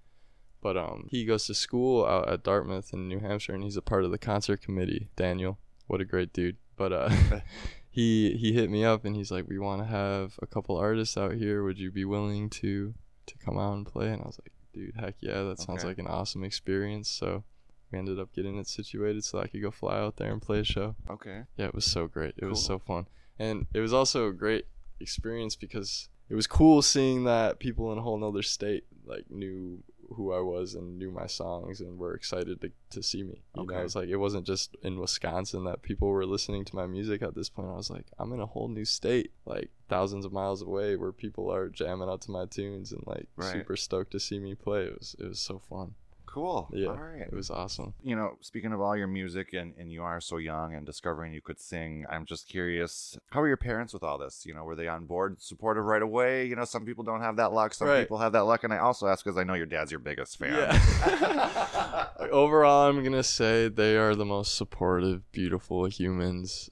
[0.62, 3.82] But um, he goes to school out at Dartmouth in New Hampshire, and he's a
[3.82, 5.10] part of the concert committee.
[5.18, 6.58] Daniel, what a great dude!
[6.78, 7.10] But uh,
[7.90, 11.18] he he hit me up and he's like, "We want to have a couple artists
[11.18, 11.64] out here.
[11.64, 12.94] Would you be willing to
[13.26, 15.88] to come out and play?" And I was like, "Dude, heck yeah, that sounds Okay.
[15.88, 17.44] like an awesome experience." So
[17.92, 20.60] we ended up getting it situated so I could go fly out there and play
[20.60, 20.96] a show.
[21.10, 21.44] Okay.
[21.58, 22.36] Yeah, it was so great.
[22.38, 23.08] It was so fun.
[23.40, 24.66] And it was also a great
[25.00, 29.84] experience because it was cool seeing that people in a whole nother state like knew
[30.16, 33.44] who I was and knew my songs and were excited to, to see me.
[33.56, 33.76] You Okay.
[33.76, 37.22] know, it's like it wasn't just in Wisconsin that people were listening to my music
[37.22, 37.70] at this point.
[37.70, 41.12] I was like, I'm in a whole new state, like thousands of miles away where
[41.12, 43.52] people are jamming out to my tunes and like Right.
[43.52, 44.86] super stoked to see me play.
[44.86, 45.96] It was it was so fun.
[46.36, 46.68] Cool.
[46.74, 46.90] Yeah.
[46.90, 47.22] All right.
[47.22, 47.94] It was awesome.
[48.04, 51.32] you know, speaking of all your music and, and you are so young and discovering
[51.32, 54.46] you could sing, I'm just curious, how were your parents with all this?
[54.46, 56.46] You know, were they on board, supportive right away?
[56.46, 58.02] You know, some people don't have that luck, some Right.
[58.02, 58.66] people have that luck.
[58.66, 60.52] And I also ask because I know your dad's your biggest fan.
[60.52, 62.08] Yeah.
[62.32, 66.70] Overall, I'm gonna say they are the most supportive, beautiful humans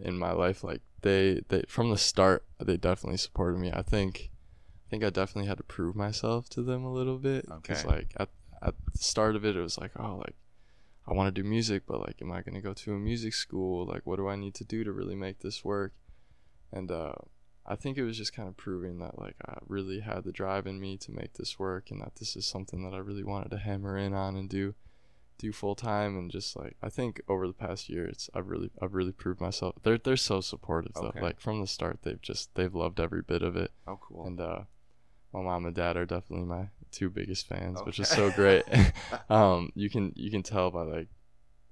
[0.00, 0.64] in my life.
[0.64, 3.70] Like they, they from the start, they definitely supported me.
[3.72, 7.44] I think, I think I definitely had to prove myself to them a little bit.
[7.48, 7.60] Okay.
[7.62, 8.30] Because like at
[8.62, 10.34] at the start of it, it was like, oh, like
[11.06, 13.86] I want to do music, but like, am I gonna go to a music school?
[13.86, 15.92] Like, what do I need to do to really make this work?
[16.72, 17.12] And uh,
[17.68, 20.66] I think it was just kind of proving that like I really had the drive
[20.66, 23.50] in me to make this work and that this is something that I really wanted
[23.50, 24.74] to hammer in on and do
[25.38, 28.70] do full time and just like I think over the past year it's I've really
[28.80, 29.74] I've really proved myself.
[29.82, 31.08] They're they're so supportive though.
[31.08, 31.20] Okay.
[31.20, 33.72] Like from the start they've just they've loved every bit of it.
[33.86, 34.26] Oh, cool.
[34.26, 34.60] And uh
[35.32, 38.64] my mom and dad are definitely my two biggest fans, which is so great.
[39.30, 41.08] um you can you can tell by like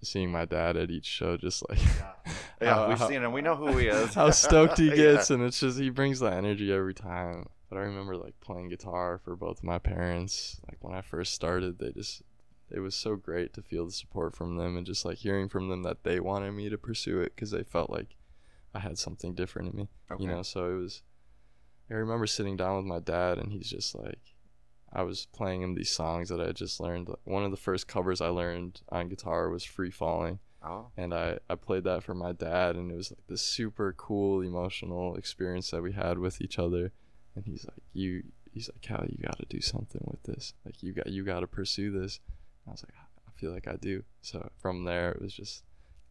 [0.03, 1.79] seeing my dad at each show just like
[2.61, 3.33] yeah, how- we've how- seen him.
[3.33, 4.13] We know who he is.
[4.15, 4.97] how stoked he Yeah.
[4.97, 8.69] gets and it's just he brings that energy every time but i remember like playing
[8.69, 12.23] guitar for both of my parents like when i first started they just
[12.71, 15.69] it was so great to feel the support from them and just like hearing from
[15.71, 18.15] them that they wanted me to pursue it because they felt like
[18.75, 20.23] i had something different in me Okay.
[20.23, 21.03] you know so it was
[21.91, 24.21] i remember sitting down with my dad and he's just like
[24.95, 27.09] i was playing him these songs that i just learned.
[27.25, 30.39] One of the first covers i learned on guitar was free falling.
[30.67, 33.93] Oh, and I, I played that for my dad and it was like this super
[33.93, 36.91] cool emotional experience that we had with each other.
[37.37, 40.55] And he's like you he's like Kal you got to do something with this.
[40.65, 42.21] Like you got you got to pursue this.
[42.65, 44.05] And I was like I feel like I do.
[44.23, 45.65] So from there it was just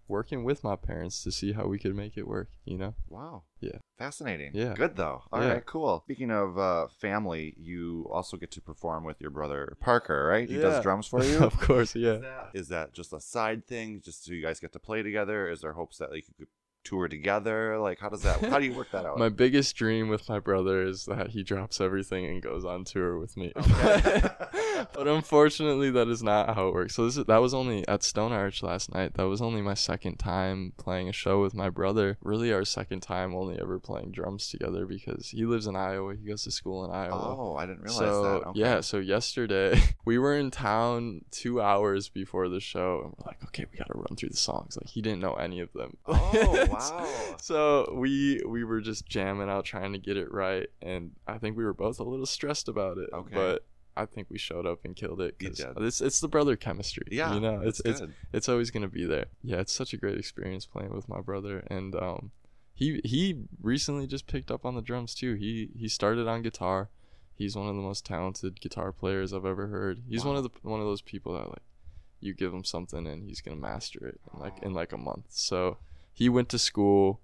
[0.08, 3.44] working with my parents to see how we could make it work you know wow.
[3.62, 3.78] Yeah.
[3.98, 4.52] Fascinating.
[4.54, 4.74] Yeah.
[4.74, 5.24] Good, though.
[5.32, 5.60] All right, Yeah.
[5.66, 6.02] cool.
[6.06, 10.50] Speaking of uh, family, you also get to perform with your brother Parker, right?
[10.50, 10.63] He Yeah.
[10.63, 11.38] does drums for you.
[11.42, 14.60] of course yeah Is that, is that just a side thing, just so you guys
[14.60, 15.48] get to play together?
[15.50, 16.48] Is there hopes that like you could
[16.84, 17.78] tour together?
[17.80, 18.41] Like, how does that?
[18.46, 19.17] How do you work that out?
[19.17, 23.17] my biggest dream with my brother is that he drops everything and goes on tour
[23.17, 23.52] with me.
[23.56, 24.22] Okay.
[24.93, 26.96] but unfortunately, that is not how it works.
[26.96, 29.13] So this is, that was only at Stone Arch last night.
[29.15, 32.17] That was only my second time playing a show with my brother.
[32.22, 36.15] Really, our second time only ever playing drums together because he lives in Iowa.
[36.15, 37.36] He goes to school in Iowa.
[37.39, 38.48] oh, I didn't realize So that.
[38.50, 38.60] Okay.
[38.60, 43.43] yeah, so yesterday we were in town two hours before the show, and we're like,
[43.46, 44.78] okay, we gotta run through the songs.
[44.78, 45.98] Like he didn't know any of them.
[46.06, 47.36] Oh, wow.
[47.41, 51.57] so we we were just jamming out, trying to get it right, and I think
[51.57, 53.09] we were both a little stressed about it.
[53.13, 53.33] Okay.
[53.36, 55.38] But I think we showed up and killed it.
[55.39, 55.59] 'cause.
[55.78, 57.05] It's it's the brother chemistry.
[57.11, 58.13] Yeah, you know, it's it's good.
[58.32, 59.26] it's always gonna be there.
[59.43, 62.32] Yeah, it's such a great experience playing with my brother, and um,
[62.74, 65.36] he he recently just picked up on the drums too.
[65.36, 66.89] He he started on guitar.
[67.36, 70.01] He's one of the most talented guitar players I've ever heard.
[70.07, 71.61] He's one of the one of those people that like
[72.19, 75.26] you give him something and he's gonna master it in like in like a month.
[75.30, 75.78] So
[76.14, 77.22] he went to school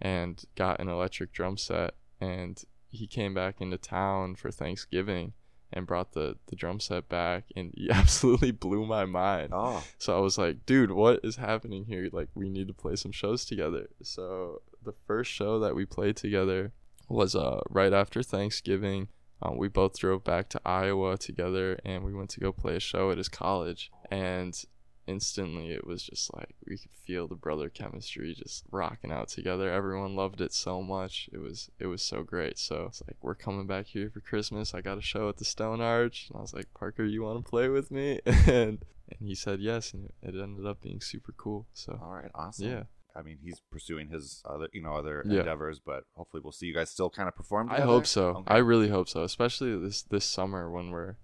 [0.00, 5.32] and got an electric drum set and he came back into town for Thanksgiving
[5.72, 9.50] and brought the the drum set back and he absolutely blew my mind.
[9.52, 12.08] Oh, So I was like, dude, what is happening here?
[12.12, 13.88] Like, we need to play some shows together.
[14.02, 16.72] So the first show that we played together
[17.08, 19.08] was uh right after Thanksgiving.
[19.42, 22.80] Um, we both drove back to Iowa together, and we went to go play a
[22.80, 23.90] show at his college.
[24.10, 24.58] And
[25.06, 29.70] instantly, it was just like we could feel the brother chemistry just rocking out together.
[29.70, 31.28] Everyone loved it so much.
[31.32, 32.58] It was it was so great.
[32.58, 34.74] So it's like we're coming back here for Christmas.
[34.74, 37.44] I got a show at the Stone Arch, and I was like, Parker, you want
[37.44, 38.20] to play with me?
[38.26, 41.66] and and he said yes, and it ended up being super cool.
[41.72, 42.68] So all right, awesome.
[42.68, 42.82] Yeah.
[43.14, 45.38] I mean, he's pursuing his other, you know, other Yeah.
[45.38, 47.70] endeavors, but hopefully we'll see you guys still kind of perform.
[47.70, 48.28] I hope so.
[48.28, 48.54] Okay.
[48.54, 51.16] I really hope so, especially this this summer when we're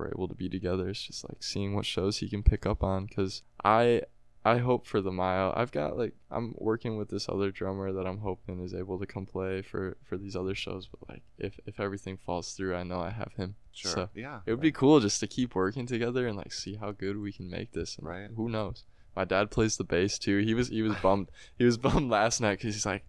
[0.00, 0.88] we're able to be together.
[0.88, 4.02] It's just like seeing what shows he can pick up on because I
[4.44, 5.52] I hope for the mile.
[5.54, 9.06] I've got like I'm working with this other drummer that I'm hoping is able to
[9.06, 10.88] come play for for these other shows.
[10.88, 13.56] But like if if everything falls through, I know I have him.
[13.72, 13.92] Sure.
[13.92, 14.40] So yeah.
[14.46, 17.32] it would be cool just to keep working together and like see how good we
[17.32, 17.98] can make this.
[17.98, 18.30] And Right.
[18.34, 18.84] Who knows?
[19.20, 20.38] My dad plays the bass too.
[20.38, 21.30] He was he was bummed.
[21.58, 23.04] He was bummed last night because he's like,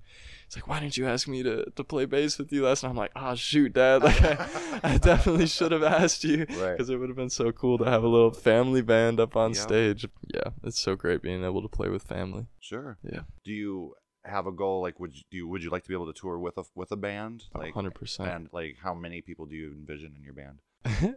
[0.45, 2.89] he's like, why didn't you ask me to, to play bass with you last night?
[2.89, 4.03] I'm like, oh shoot, dad.
[4.03, 6.73] Like I, I definitely should have asked you Right.
[6.75, 9.51] because it would have been so cool to have a little family band up on
[9.53, 9.57] Yep.
[9.63, 10.05] stage.
[10.33, 12.47] Yeah, it's so great being able to play with family.
[12.59, 12.97] Sure.
[13.09, 13.21] Yeah.
[13.45, 13.93] Do you
[14.25, 14.81] have a goal?
[14.81, 16.63] Like, would you, do you, would you like to be able to tour with a
[16.75, 17.45] with a band?
[17.55, 18.29] Like, hundred percent.
[18.29, 20.59] and like, how many people do you envision in your band?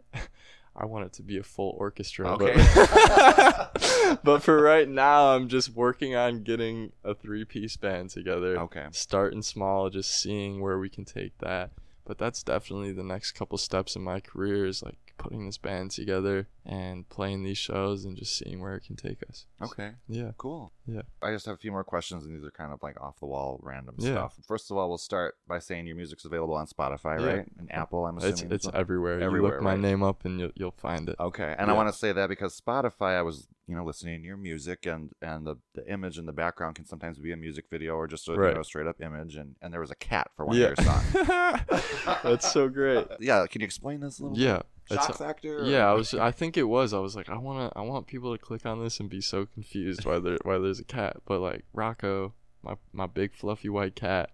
[0.75, 2.33] I want it to be a full orchestra.
[2.33, 2.53] Okay.
[2.75, 8.59] But, but for right now, I'm just working on getting a three piece band together.
[8.59, 8.87] Okay.
[8.91, 11.71] Starting small, just seeing where we can take that.
[12.05, 15.91] But that's definitely the next couple steps in my career is like putting this band
[15.91, 19.45] together and playing these shows and just seeing where it can take us.
[19.61, 19.91] Okay.
[20.07, 20.31] Yeah.
[20.37, 20.71] Cool.
[20.87, 21.01] Yeah.
[21.21, 23.25] I just have a few more questions, and these are kind of like off the
[23.25, 24.11] wall, random Yeah.
[24.11, 24.37] stuff.
[24.47, 27.25] First of all, we'll start by saying your music's available on Spotify, Yeah.
[27.27, 27.51] right?
[27.57, 28.33] And Apple, I'm assuming.
[28.33, 28.75] It's it's well?
[28.75, 29.19] everywhere.
[29.19, 31.15] you Everywhere, look my name up and you'll you'll find it.
[31.19, 34.27] Okay, and I want to say that because Spotify, I was you know listening to
[34.27, 37.65] your music, and and the, the image in the background can sometimes be a music
[37.69, 40.29] video or just a you know, straight up image, and and there was a cat
[40.35, 40.67] for one yeah.
[40.67, 41.83] of your songs.
[42.23, 43.07] that's so great.
[43.19, 44.37] yeah, can you explain this a little?
[44.37, 44.57] Yeah.
[44.57, 44.65] bit?
[44.89, 45.59] It's shock factor.
[45.59, 46.13] or- Yeah, I was.
[46.13, 46.93] I think it was.
[46.93, 49.45] I was like, I wanna, I want people to click on this and be so
[49.45, 51.17] confused why there, why there's a cat.
[51.25, 52.33] But like Rocco,
[52.63, 54.29] my my big fluffy white cat,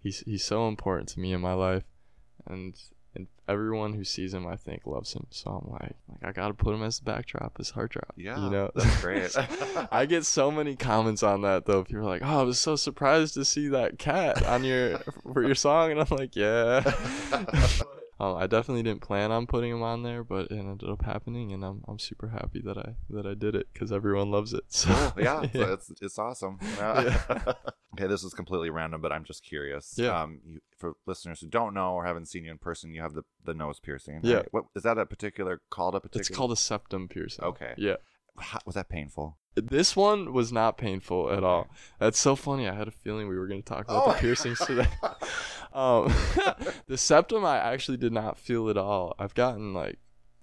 [0.00, 1.84] he's he's so important to me in my life,
[2.46, 2.74] and
[3.14, 5.26] and everyone who sees him, I think, loves him.
[5.30, 8.12] So I'm like, like I gotta put him as the backdrop, as heart drop.
[8.16, 9.34] Yeah, you know, that's great.
[9.90, 11.82] I get so many comments on that though.
[11.82, 14.98] People are like, "Oh, I was so surprised to see that cat on your
[15.32, 16.84] for your song," and I'm like, "Yeah."
[18.20, 21.52] Um, I definitely didn't plan on putting him on there, but it ended up happening,
[21.52, 24.64] and I'm I'm super happy that I that I did it because everyone loves it.
[24.68, 25.22] So Cool.
[25.22, 26.58] Yeah, so it's it's awesome.
[26.78, 27.18] Yeah.
[27.94, 29.94] okay, this is completely random, but I'm just curious.
[29.96, 30.20] Yeah.
[30.20, 33.14] Um, you, for listeners who don't know or haven't seen you in person, you have
[33.14, 34.20] the the nose piercing.
[34.22, 34.36] Yeah.
[34.36, 34.48] right?
[34.52, 36.20] What is that a particular called a particular?
[36.20, 37.44] it's called a septum piercing.
[37.44, 37.74] Okay.
[37.76, 37.96] Yeah.
[38.40, 39.36] How, was that painful?
[39.54, 41.68] This one was not painful at all.
[41.98, 42.68] That's so funny.
[42.68, 44.12] I had a feeling we were going to talk about Oh.
[44.12, 44.86] the piercings today.
[45.72, 46.12] um,
[46.86, 49.14] the septum, I actually did not feel at all.
[49.18, 49.98] I've gotten like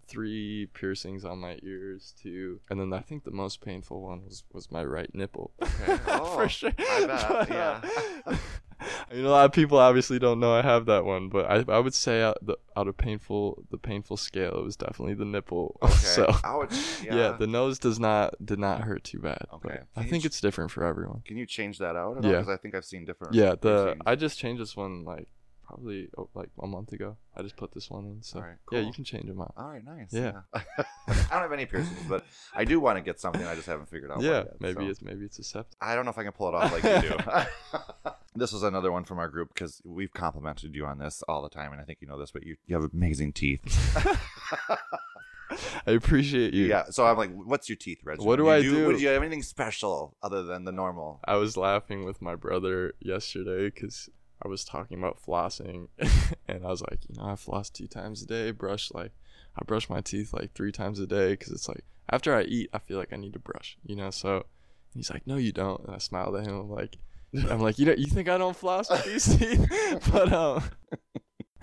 [0.08, 4.44] three piercings on my ears too, and then I think the most painful one was
[4.54, 5.52] was my right nipple.
[5.62, 5.98] Okay.
[6.08, 6.72] Oh, For sure.
[6.78, 7.82] I bet, But, uh,
[8.28, 8.38] yeah.
[8.80, 11.64] I mean, a lot of people obviously don't know I have that one, but I,
[11.72, 15.26] I would say out, the, out of painful the painful scale, it was definitely the
[15.26, 15.78] nipple.
[15.86, 15.94] Okay.
[15.94, 16.74] so Ouch.
[17.04, 17.16] yeah.
[17.16, 17.32] Yeah.
[17.38, 19.46] the nose does not did not hurt too bad.
[19.54, 19.80] Okay.
[19.96, 21.22] I think ch- it's different for everyone.
[21.26, 22.24] Can you change that out?
[22.24, 22.32] Yeah.
[22.32, 23.34] Because I think I've seen different.
[23.34, 24.02] Yeah, the piercings.
[24.06, 25.28] I just changed this one like
[25.66, 27.18] probably oh, like a month ago.
[27.36, 29.54] I just put this one in, so Alright, yeah, you can change them out.
[29.58, 30.12] All right, nice.
[30.12, 30.42] Yeah.
[30.54, 32.24] I don't have any piercings, but
[32.54, 33.46] I do want to get something.
[33.46, 34.22] I just haven't figured out.
[34.22, 34.90] yeah, yet, maybe so.
[34.90, 35.78] it's maybe it's a septum.
[35.82, 38.12] I don't know if I can pull it off like you do.
[38.36, 41.50] This was another one from our group because we've complimented you on this all the
[41.50, 43.62] time, and I think you know this, but you, you have amazing teeth.
[45.88, 46.66] I appreciate you.
[46.66, 46.86] yeah.
[46.90, 48.28] So I'm like, what's your teeth regimen?
[48.28, 48.88] What do you I do?
[48.88, 51.20] Would you have anything special other than the normal?
[51.26, 54.10] I was laughing with my brother yesterday because
[54.44, 55.88] I was talking about flossing,
[56.48, 59.12] and I was like, you know, I floss two times a day, brush like,
[59.58, 62.70] I brush my teeth like three times a day because it's like after I eat,
[62.74, 64.10] I feel like I need to brush, you know.
[64.10, 64.46] So
[64.94, 66.56] he's like, no, you don't, and I smiled at him.
[66.56, 66.98] I'm like,
[67.50, 70.10] I'm like, you know, you think I don't floss with these teeth?
[70.12, 70.64] but um.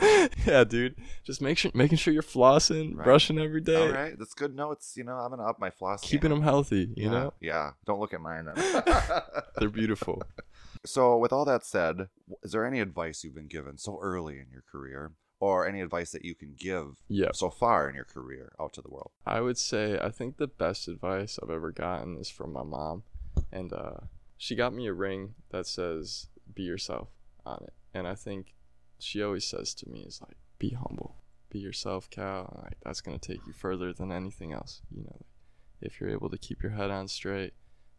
[0.47, 0.97] yeah, dude.
[1.25, 3.05] Just make sure, making sure you're flossing, Right.
[3.05, 5.71] brushing every day, All right, that's good No, it's You know, I'm gonna up my
[5.71, 6.03] floss.
[6.03, 6.39] keeping game.
[6.41, 6.93] them healthy.
[6.97, 7.71] You yeah, know, Yeah.
[7.87, 8.47] Don't look at mine.
[8.47, 8.83] Then.
[9.59, 10.23] they're beautiful.
[10.85, 12.09] So, with all that said,
[12.43, 16.11] is there any advice you've been given so early in your career, or any advice
[16.11, 17.29] that you can give Yeah.
[17.35, 19.13] so far in your career out to the world?
[19.25, 23.05] I would say I think the best advice I've ever gotten is from my mom,
[23.53, 23.99] and uh,
[24.43, 27.11] she got me a ring that says "Be yourself"
[27.47, 28.57] on it, and I think
[28.99, 33.21] she always says to me is like, "Be humble, be yourself, Kal." Like that's gonna
[33.21, 34.83] take you further than anything else.
[34.91, 35.21] You know,
[35.81, 37.55] if you're able to keep your head on straight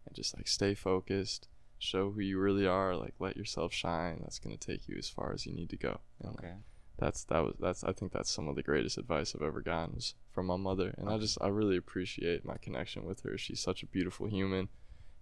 [0.05, 1.47] and just like stay focused,
[1.79, 4.19] show who you really are, like let yourself shine.
[4.19, 6.01] That's gonna take you as far as you need to go.
[6.19, 6.55] And, like, Okay.
[6.97, 9.95] that's that was that's I think that's some of the greatest advice I've ever gotten
[9.95, 13.37] was from my mother, and I just I really appreciate my connection with her.
[13.37, 14.67] She's such a beautiful human,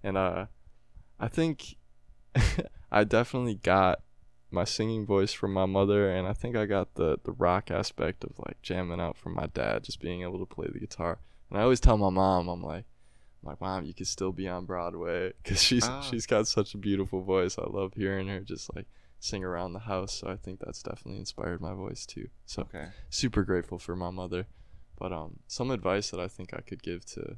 [0.02, 0.48] and uh,
[1.22, 1.76] I think
[2.92, 4.02] I definitely got
[4.50, 8.24] my singing voice from my mother, and I think I got the the rock aspect
[8.26, 11.20] of like jamming out from my dad, just being able to play the guitar.
[11.50, 12.86] And I always tell my mom, I'm like.
[13.44, 16.00] I'm like, mom, you could still be on Broadway because she's Ah.
[16.02, 17.58] she's got such a beautiful voice.
[17.58, 18.86] I love hearing her just like
[19.20, 20.14] sing around the house.
[20.14, 22.28] So I think that's definitely inspired my voice too.
[22.46, 22.90] So Okay.
[23.10, 24.46] super grateful for my mother.
[25.00, 27.38] But um, some advice that I think I could give to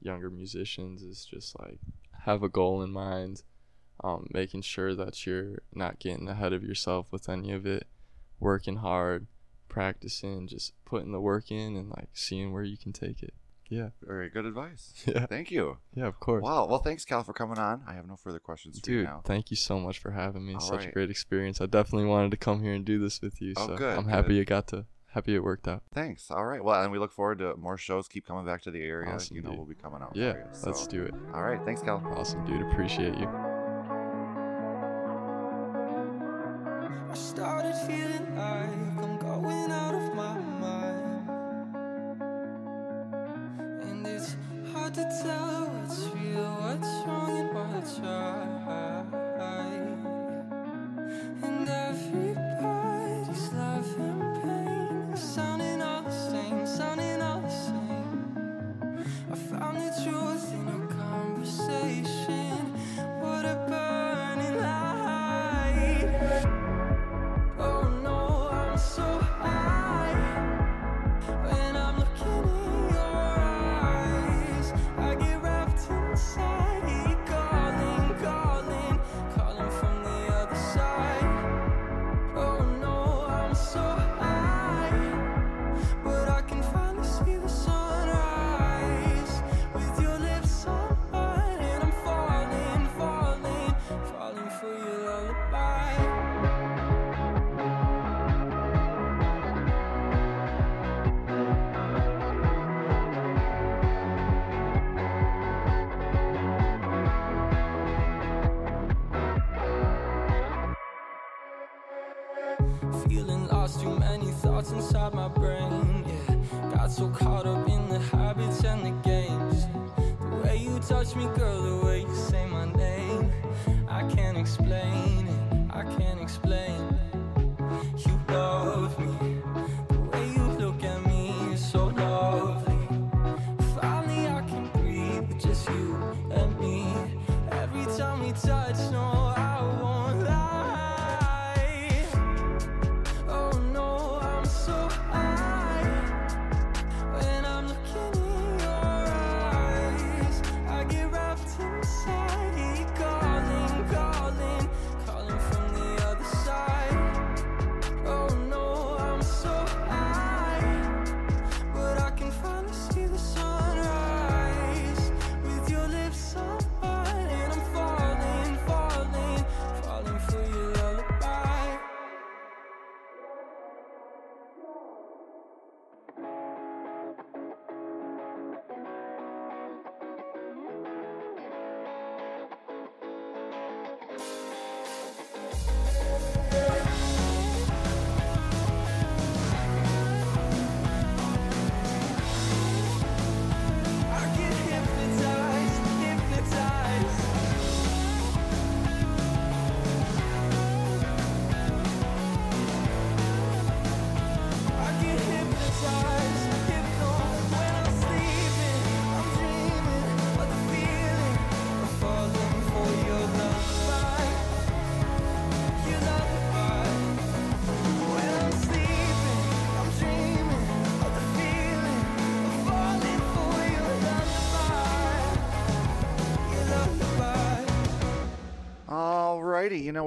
[0.00, 1.80] younger musicians is just like
[2.24, 3.42] have a goal in mind,
[4.02, 7.86] um, making sure that you're not getting ahead of yourself with any of it,
[8.40, 9.26] working hard,
[9.68, 13.34] practicing, just putting the work in and like seeing where you can take it.
[13.68, 13.88] Yeah.
[14.02, 14.92] Very good advice.
[15.06, 15.24] Yeah.
[15.26, 15.78] Thank you.
[15.94, 16.42] Yeah, of course.
[16.42, 16.66] Wow.
[16.66, 17.82] Well, thanks, Kal, for coming on.
[17.88, 19.22] I have no further questions for you Dude, now.
[19.24, 20.54] thank you so much for having me.
[20.54, 20.88] All Such right.
[20.88, 21.60] a great experience.
[21.60, 23.54] I definitely wanted to come here and do this with you.
[23.56, 24.10] Oh, so good, I'm good.
[24.10, 25.82] happy it got to happy it worked out.
[25.94, 26.30] Thanks.
[26.30, 26.62] All right.
[26.62, 28.08] Well, and we look forward to more shows.
[28.08, 29.14] Keep coming back to the area.
[29.14, 29.58] Awesome, you know, dude.
[29.58, 30.12] we'll be coming out.
[30.14, 31.14] Yeah, you, let's do it.
[31.34, 31.60] All right.
[31.64, 32.02] Thanks, Kal.
[32.16, 32.62] Awesome, dude.
[32.62, 33.51] Appreciate you.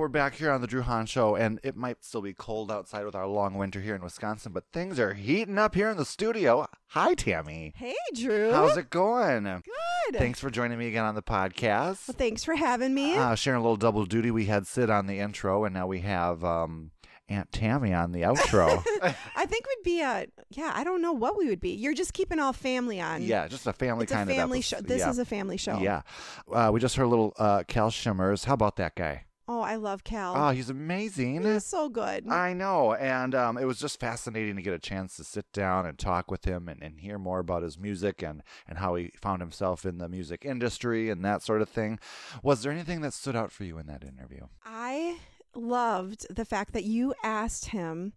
[0.06, 3.06] We're back here on the Drew Hahn Show, and it might still be cold outside
[3.06, 6.06] with our long winter here in Wisconsin, but things are heating up here in the
[6.06, 6.68] studio.
[6.89, 7.74] Hi, Tammy.
[7.76, 8.51] Hey, Drew.
[8.51, 9.45] How's it going?
[9.45, 10.20] Good.
[10.20, 12.08] Thanks for joining me again on the podcast.
[12.08, 13.16] Well, thanks for having me.
[13.16, 14.30] Uh, sharing a little double duty.
[14.30, 16.91] We had Syd on the intro, and now we have um,
[17.28, 18.84] Aunt Tammy on the outro.
[19.36, 20.72] I think we'd be a yeah.
[20.76, 21.72] I don't know what we would be.
[21.72, 23.24] You're just keeping all family on.
[23.24, 24.80] yeah, just a family it's a kind of family show.
[24.82, 25.10] This yeah.
[25.10, 25.80] is a family show.
[25.80, 26.03] Yeah.
[26.51, 28.45] Uh, we just heard a little uh, Kal Schimmers.
[28.45, 29.24] How about that guy?
[29.47, 30.33] Oh, I love Kal.
[30.35, 31.43] Oh, he's amazing.
[31.43, 32.27] He's so good.
[32.27, 32.93] I know.
[32.95, 36.31] And um, it was just fascinating to get a chance to sit down and talk
[36.31, 39.85] with him and, and hear more about his music and, and how he found himself
[39.85, 41.99] in the music industry and that sort of thing.
[42.41, 44.45] Was there anything that stood out for you in that interview?
[44.65, 45.17] I
[45.53, 48.13] loved the fact that you asked him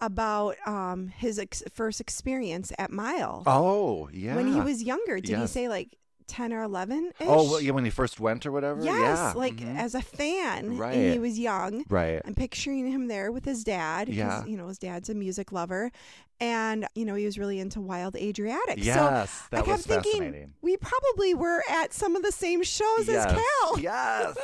[0.00, 4.34] about um, his ex- first experience at Mile Oh, yeah.
[4.34, 5.20] when he was younger.
[5.20, 5.96] Did he say like
[6.26, 7.12] ten or eleven?
[7.20, 8.82] Oh, well, yeah, when he first went or whatever?
[8.82, 9.32] Yes, yeah.
[9.36, 9.76] like mhm.
[9.76, 11.12] as a fan, and Right.
[11.12, 11.84] he was young.
[11.88, 12.20] Right.
[12.24, 14.08] I'm picturing him there with his dad.
[14.08, 14.44] Yeah.
[14.44, 15.90] You know, his dad's a music lover.
[16.40, 18.78] And, you know, he was really into Wild Adriatic.
[18.84, 20.52] Yes, so that I kept was thinking fascinating.
[20.60, 23.26] we probably were at some of the same shows yes.
[23.26, 23.78] as Kal.
[23.80, 24.36] Yes.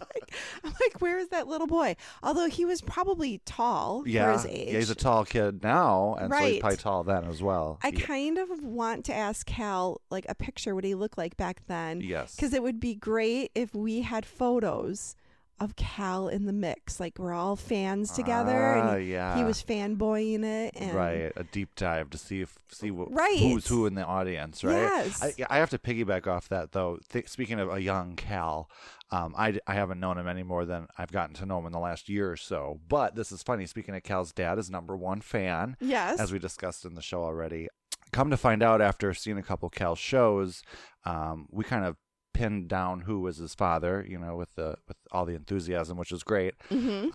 [0.00, 0.32] Like,
[0.64, 1.96] I'm like, where is that little boy?
[2.22, 4.72] Although he was probably tall Yeah, for his age.
[4.72, 7.78] yeah, he's a tall kid now, and so he's probably tall then as well.
[7.82, 11.36] I Ye- kind of want to ask Kal like a picture what he looked like
[11.36, 12.00] back then.
[12.00, 15.14] yes, Because it would be great if we had photos
[15.58, 17.00] of Kal in the mix.
[17.00, 20.74] Like we're all fans together Ah, and he, yeah, he was fanboying it.
[20.76, 23.38] And right a deep dive to see if see what, Right.
[23.38, 25.22] who's who in the audience right Yes.
[25.22, 28.68] I, I have to piggyback off that though Th- speaking of a young Kal
[29.10, 31.72] um, I, I haven't known him any more than I've gotten to know him in
[31.72, 32.80] the last year or so.
[32.88, 33.64] But this is funny.
[33.66, 36.18] Speaking of Kal's dad is number one fan, Yes.
[36.18, 37.68] as we discussed in the show already.
[38.16, 40.62] Come to find out, after seeing a couple Kal shows,
[41.04, 41.96] um, we kind of
[42.32, 44.04] pinned down who was his father.
[44.08, 46.54] You know, with the with all the enthusiasm, which was great.
[46.70, 47.08] hmm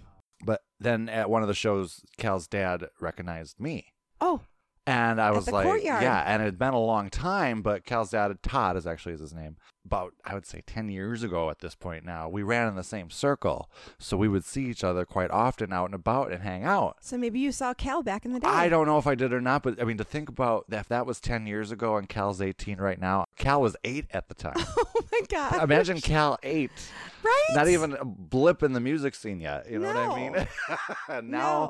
[0.45, 3.85] But then at one of the shows, Kal's dad recognized me.
[4.19, 4.41] Oh,
[4.87, 6.03] And I was like, courtyard.
[6.03, 9.33] yeah, and it had been a long time, but Kal's dad, Todd is actually his
[9.33, 9.57] name.
[9.83, 12.83] About, I would say, 10 years ago at this point now, we ran in the
[12.83, 13.69] same circle.
[13.97, 16.97] So we would see each other quite often out and about and hang out.
[17.01, 18.47] so maybe you saw Kal back in the day.
[18.47, 20.81] I don't know if I did or not, but I mean, to think about that,
[20.81, 24.27] if that was 10 years ago and Kal's 18 right now, Kal was eight at
[24.27, 24.53] the time.
[24.93, 25.63] Oh my god.
[25.63, 26.71] Imagine Kal eight.
[27.23, 27.47] right?
[27.53, 29.69] Not even a blip in the music scene yet.
[29.69, 30.15] You know what I No.
[30.15, 30.47] mean?
[31.09, 31.21] Now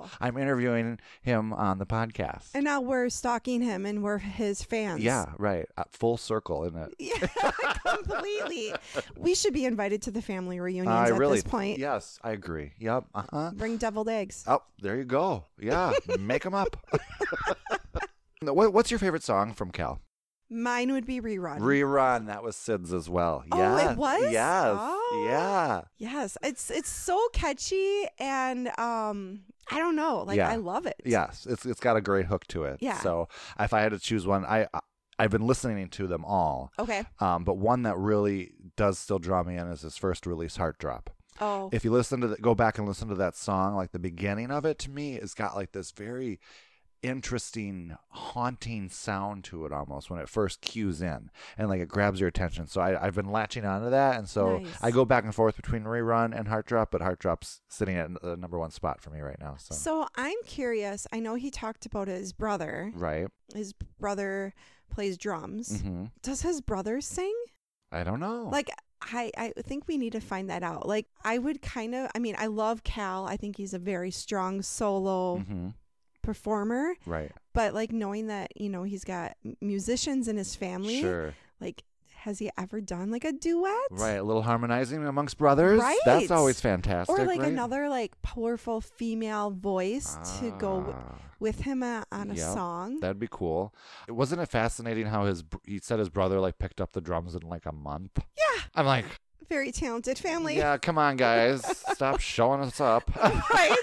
[0.04, 0.06] No.
[0.20, 2.50] I'm interviewing him on the podcast.
[2.54, 5.02] And now we're stalking him and we're his fans.
[5.02, 5.66] Yeah, right.
[5.76, 6.94] Uh, full circle, isn't it?
[7.00, 8.74] Yeah, completely.
[9.18, 11.80] We should be invited to the family reunions I at really, this point.
[11.80, 12.74] yes, I agree.
[12.80, 13.06] Yep.
[13.14, 13.52] Uh huh.
[13.54, 14.44] Bring deviled eggs.
[14.48, 15.46] Oh, there you go.
[15.60, 16.78] Yeah, make them up.
[18.42, 20.02] what's your favorite song from Kal?
[20.54, 21.60] Mine would be rerun.
[21.60, 22.28] Rerun.
[22.28, 23.46] That was Syd's as well.
[23.54, 23.92] Oh, yeah.
[23.92, 24.32] it was?
[24.34, 24.76] Yes.
[24.78, 25.26] Oh.
[25.26, 25.82] Yeah.
[25.98, 30.50] yes, it's it's so catchy and um I don't know, like Yeah.
[30.50, 31.02] I love it.
[31.06, 31.48] Yes.
[31.50, 32.80] It's it's got a great hook to it.
[32.82, 32.98] Yeah.
[33.00, 33.30] So
[33.60, 34.68] if I had to choose one, I
[35.22, 37.04] I've been listening to them all, Okay.
[37.20, 40.80] um, but one that really does still draw me in is his first release, Heart
[40.80, 41.10] Drop.
[41.40, 41.70] Oh.
[41.72, 44.52] if you listen to the, go back and listen to that song like the beginning
[44.52, 46.40] of it to me it's got like this very
[47.02, 52.20] interesting haunting sound to it almost when it first cues in and like it grabs
[52.20, 54.68] your attention so I, i've been latching onto that and so Nice.
[54.84, 58.10] i go back and forth between rerun and heart drop but heart drop's sitting at
[58.22, 61.08] the number one spot for me right now so, so I'm curious.
[61.12, 62.92] I know he talked about his brother.
[62.96, 64.54] right His brother
[64.92, 65.82] plays drums.
[65.82, 67.34] hmm Does his brother sing?
[67.92, 68.70] i don't know Like
[69.02, 70.88] I, I think we need to find that out.
[70.88, 73.26] Like I would kind of I mean, I love Kal.
[73.26, 75.70] I think he's a very strong solo hmm
[76.22, 76.94] performer.
[77.08, 81.02] right But like knowing that, you know, he's got musicians in his family.
[81.02, 81.84] sure Like
[82.22, 83.74] has he ever done like a duet?
[83.92, 86.00] right a little harmonizing amongst brothers Right.
[86.06, 87.52] that's always fantastic Or like right?
[87.52, 91.16] another like powerful female voice to go w- Ah.
[91.40, 92.54] with him uh, on a Yep.
[92.54, 93.00] song.
[93.00, 93.74] That'd be cool.
[94.08, 97.34] Wasn't it fascinating how his br- he said his brother like picked up the drums
[97.36, 98.20] in like a month?
[98.38, 98.62] Yeah.
[98.76, 99.06] I'm like,
[99.52, 100.56] Very talented family.
[100.56, 103.14] yeah, come on, guys, stop showing us up.
[103.22, 103.76] right?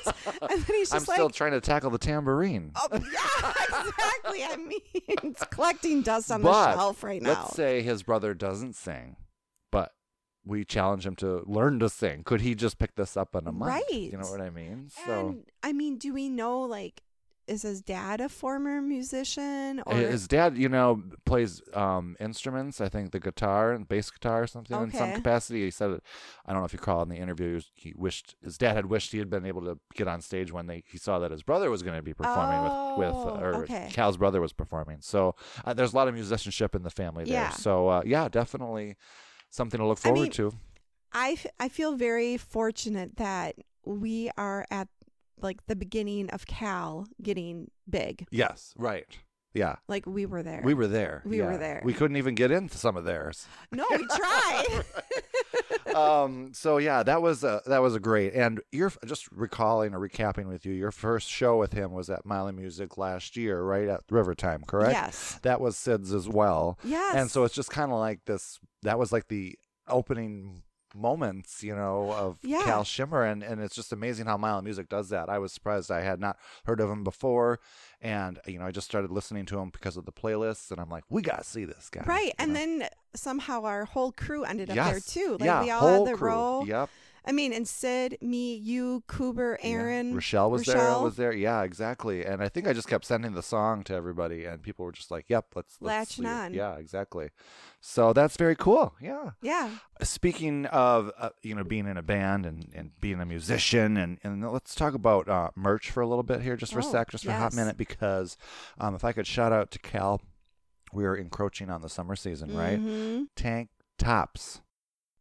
[0.51, 2.73] And then he's I'm just still like trying to tackle the tambourine.
[2.75, 3.53] Oh yeah,
[3.87, 4.45] exactly.
[4.45, 7.29] I mean, it's collecting dust on But the shelf right now.
[7.43, 9.16] Let's say his brother doesn't sing,
[9.71, 9.93] but
[10.43, 12.23] we challenge him to learn to sing.
[12.25, 13.85] Could he just pick this up in a month?
[13.91, 14.31] You know Right.
[14.31, 14.89] what I mean?
[15.05, 17.03] So and I mean, do we know like
[17.49, 22.80] is his dad a former musician or his dad, you know, plays um, instruments.
[22.80, 25.64] I think the guitar and bass guitar or something in some capacity.
[25.64, 26.03] He said, it,
[26.46, 27.61] I don't know if you call it in the interview.
[27.74, 30.66] He, wished his dad had wished he had been able to get on stage when
[30.66, 33.55] they he saw that his brother was going to be performing with with Oh, or
[33.62, 33.88] okay.
[33.90, 34.99] Kal's brother was performing.
[35.01, 35.34] So
[35.64, 37.34] uh, there's a lot of musicianship in the family there.
[37.34, 37.51] Yeah.
[37.51, 38.96] So uh, yeah, definitely
[39.51, 40.53] something to look I forward mean, to.
[41.12, 44.88] I f- I feel very fortunate that we are at
[45.43, 48.26] like the beginning of Kal getting big.
[48.30, 49.07] Yes, right.
[49.55, 50.61] Yeah, Like we were there.
[50.62, 51.22] we were there.
[51.24, 51.80] We were there.
[51.84, 53.47] We couldn't even get into some of theirs.
[53.72, 54.84] no, we tried.
[55.97, 59.99] um so yeah that was a that was a great and you're just recalling or
[59.99, 63.62] recapping with you your first show with him was at Mile of Music last year
[63.62, 65.39] right at River Time correct Yes.
[65.43, 67.14] that was Syd's as well Yes.
[67.16, 69.59] and so it's just kind of like this that was like the
[69.89, 70.62] opening
[70.95, 72.62] moments you know of Yeah.
[72.64, 75.53] Kal Schimmer and and it's just amazing how Mile of Music does that I was
[75.53, 77.61] surprised I had not heard of him before
[78.01, 80.89] and you know I just started listening to him because of the playlists and I'm
[80.91, 82.26] like we got to see this guy Right.
[82.26, 82.59] you And know?
[82.61, 85.32] then somehow our whole crew ended up there too.
[85.41, 86.28] Like yeah, we all whole had the crew.
[86.28, 86.64] row.
[86.66, 86.91] Yep.
[87.29, 89.68] I mean, and Syd, me, you, Cooper, Yeah.
[89.70, 90.81] Aaron, Rochelle was there.
[90.81, 91.31] I was there.
[91.33, 92.24] Yeah, exactly.
[92.24, 95.11] And I think I just kept sending the song to everybody, and people were just
[95.11, 96.55] like, "Yep, let's, let's Latching on.
[96.55, 97.29] Yeah, exactly.
[97.83, 98.95] So that's very cool.
[99.01, 99.33] Yeah.
[99.43, 99.68] Yeah.
[100.03, 104.18] Speaking of uh, you know being in a band and, and being a musician, and,
[104.24, 106.91] and let's talk about uh, merch for a little bit here, just for a Oh,
[106.91, 108.39] sec, just for a hot minute, because
[108.79, 110.22] um, if I could shout out to Kal,
[110.95, 112.81] we are encroaching on the summer season, right?
[112.81, 113.26] Mhm.
[113.37, 113.68] Tank
[113.99, 114.62] tops.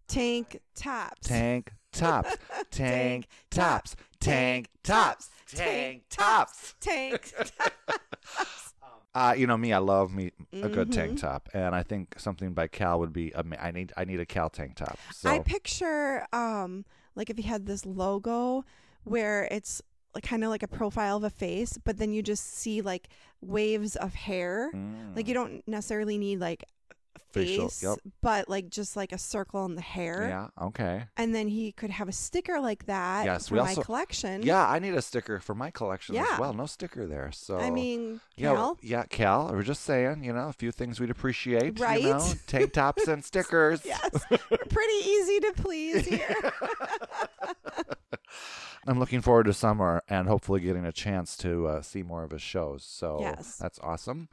[0.07, 1.27] Tank tops.
[1.27, 2.37] Tank tops.
[2.71, 6.75] tank tops, tank tops, tank tops.
[6.79, 7.33] tank.
[7.35, 7.51] Tops.
[9.15, 11.19] Uh, you know me, I love me a good tank Mhm.
[11.21, 13.33] top, and I think something by Cal would be.
[13.33, 14.99] ama- I need I need a Cal tank top.
[15.11, 16.85] So I picture um
[17.15, 18.63] like if you had this logo
[19.05, 19.81] where it's
[20.13, 23.07] like kind of like a profile of a face, but then you just see like
[23.41, 24.69] waves of hair.
[25.15, 26.63] Like you don't necessarily need like
[27.31, 27.97] Facial, face, yep.
[28.21, 30.27] but like just like a circle in the hair.
[30.27, 31.05] yeah, okay.
[31.17, 34.41] And then he could have a sticker like that Yes, for we my also- collection.
[34.43, 36.53] Yeah, I need a sticker for my collection as well.
[36.53, 39.49] No sticker there, so I mean, Yeah, Kal, yeah, Kal.
[39.51, 41.79] We're just saying, you know, a few things we'd appreciate.
[41.79, 42.01] Right?
[42.01, 43.81] You know, tank tops and stickers.
[43.85, 46.53] yes, we're pretty easy to please here.
[48.87, 52.31] I'm looking forward to summer and hopefully getting a chance to uh, see more of
[52.31, 52.83] his shows.
[52.85, 53.57] So Yes.
[53.57, 54.29] that's awesome.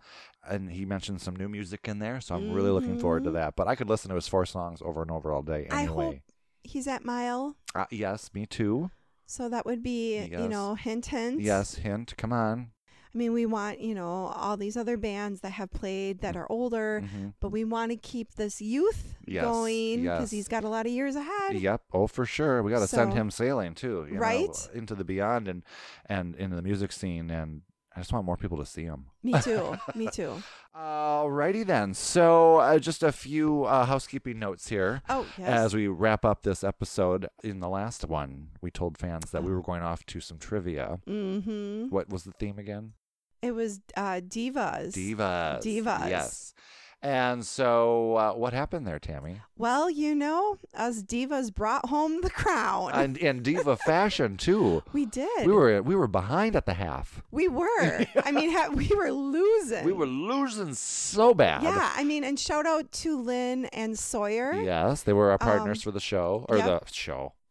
[0.49, 3.35] And he mentioned some new music in there, so I'm really looking forward to Mhm.
[3.35, 3.57] that.
[3.57, 6.05] But I could listen to his four songs over and over all day I anyway.
[6.07, 6.17] hope
[6.63, 8.91] he's at Mile, Uh, yes, me too.
[9.27, 11.41] so that would be you know hint hint.
[11.41, 12.15] Yes, hint.
[12.17, 12.71] Come on.
[13.15, 16.47] I mean, we want you know all these other bands that have played that are
[16.51, 20.31] older, hmm but we want to keep this youth Yes, going because yes.
[20.31, 21.57] he's got a lot of years ahead.
[21.59, 21.83] Yep.
[21.93, 22.63] Oh, for sure.
[22.63, 24.07] We got to send him sailing too.
[24.09, 24.69] you know, Right?
[24.75, 25.63] into the beyond and
[26.07, 27.31] and into the music scene.
[27.31, 27.63] And
[27.97, 29.07] I just want more people to see him.
[29.23, 29.77] Me too.
[29.95, 30.43] Me too.
[30.77, 31.95] Alrighty then.
[31.95, 35.03] So uh, just a few uh, housekeeping notes here.
[35.09, 35.49] Oh yes.
[35.49, 39.53] As we wrap up this episode, in the last one, we told fans that we
[39.53, 39.55] Oh.
[39.55, 40.99] were going off to some trivia.
[41.07, 41.89] mm-hmm.
[41.89, 42.95] What was the theme again?
[43.45, 44.93] It was uh, divas.
[44.95, 45.63] Divas.
[45.63, 46.09] Divas.
[46.09, 46.55] Yes.
[47.03, 49.43] And so, uh, what happened there, Tammy?
[49.59, 52.93] Well, you know, us divas brought home the crown.
[52.95, 54.83] And, and diva fashion too.
[54.95, 55.47] we did.
[55.47, 57.21] We were we were behind at the half.
[57.31, 58.07] We were.
[58.25, 59.85] I mean, ha- we were losing.
[59.85, 61.63] We were losing so bad.
[61.63, 64.55] Yeah, I mean, and shout out to Lynn and Sawyer.
[64.55, 66.87] Yes, they were our partners Um, for the show or yep.
[66.87, 67.35] the show.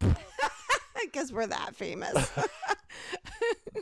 [1.12, 2.30] Guess we're that famous.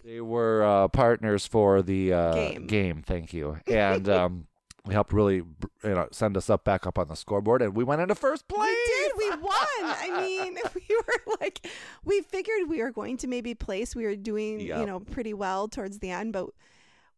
[0.04, 3.02] They were uh, partners for the uh, Game.
[3.06, 4.46] Thank you, and um,
[4.86, 5.44] they helped really, you
[5.84, 8.58] know, send us up back up on the scoreboard, and we went into first place.
[8.60, 9.12] we did.
[9.16, 9.46] We won.
[9.82, 11.66] I mean, we were like,
[12.04, 13.94] we figured we were going to maybe place.
[13.94, 14.80] We were doing, Yep.
[14.80, 16.48] you know, pretty well towards the end, but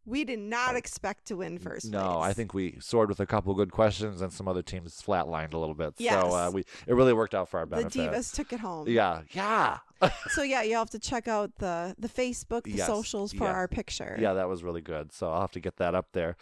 [0.05, 2.25] we did not expect to win first No, place.
[2.31, 5.59] I think we soared with a couple good questions, and some other teams flatlined a
[5.59, 5.95] little bit.
[5.97, 6.21] Yes.
[6.21, 7.93] So uh, we it really worked out for our benefit.
[7.93, 8.89] the divas took it home.
[8.89, 9.79] Yeah, yeah,
[10.31, 13.53] So yeah, you'll have to check out the the Facebook, the Yes, socials for yeah.
[13.53, 14.17] our picture.
[14.21, 14.35] yeah.
[14.35, 15.13] That was really good.
[15.13, 16.37] So I'll have to get that up there,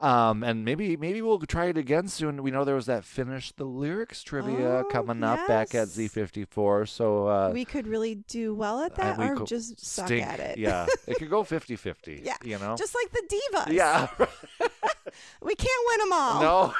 [0.00, 2.42] um, and maybe maybe we'll try it again soon.
[2.42, 5.88] We know there was that finish the lyrics trivia Oh, coming up back at.
[5.88, 6.88] Z54.
[6.88, 10.26] So uh, we could really do well at that, we or just suck stink.
[10.26, 10.58] at it.
[10.58, 12.24] Yeah, it could go 50-50.
[12.24, 12.76] Yeah, you know.
[12.76, 13.72] just like the divas.
[13.72, 14.08] yeah.
[15.42, 16.40] we can't win them all.
[16.40, 16.74] no.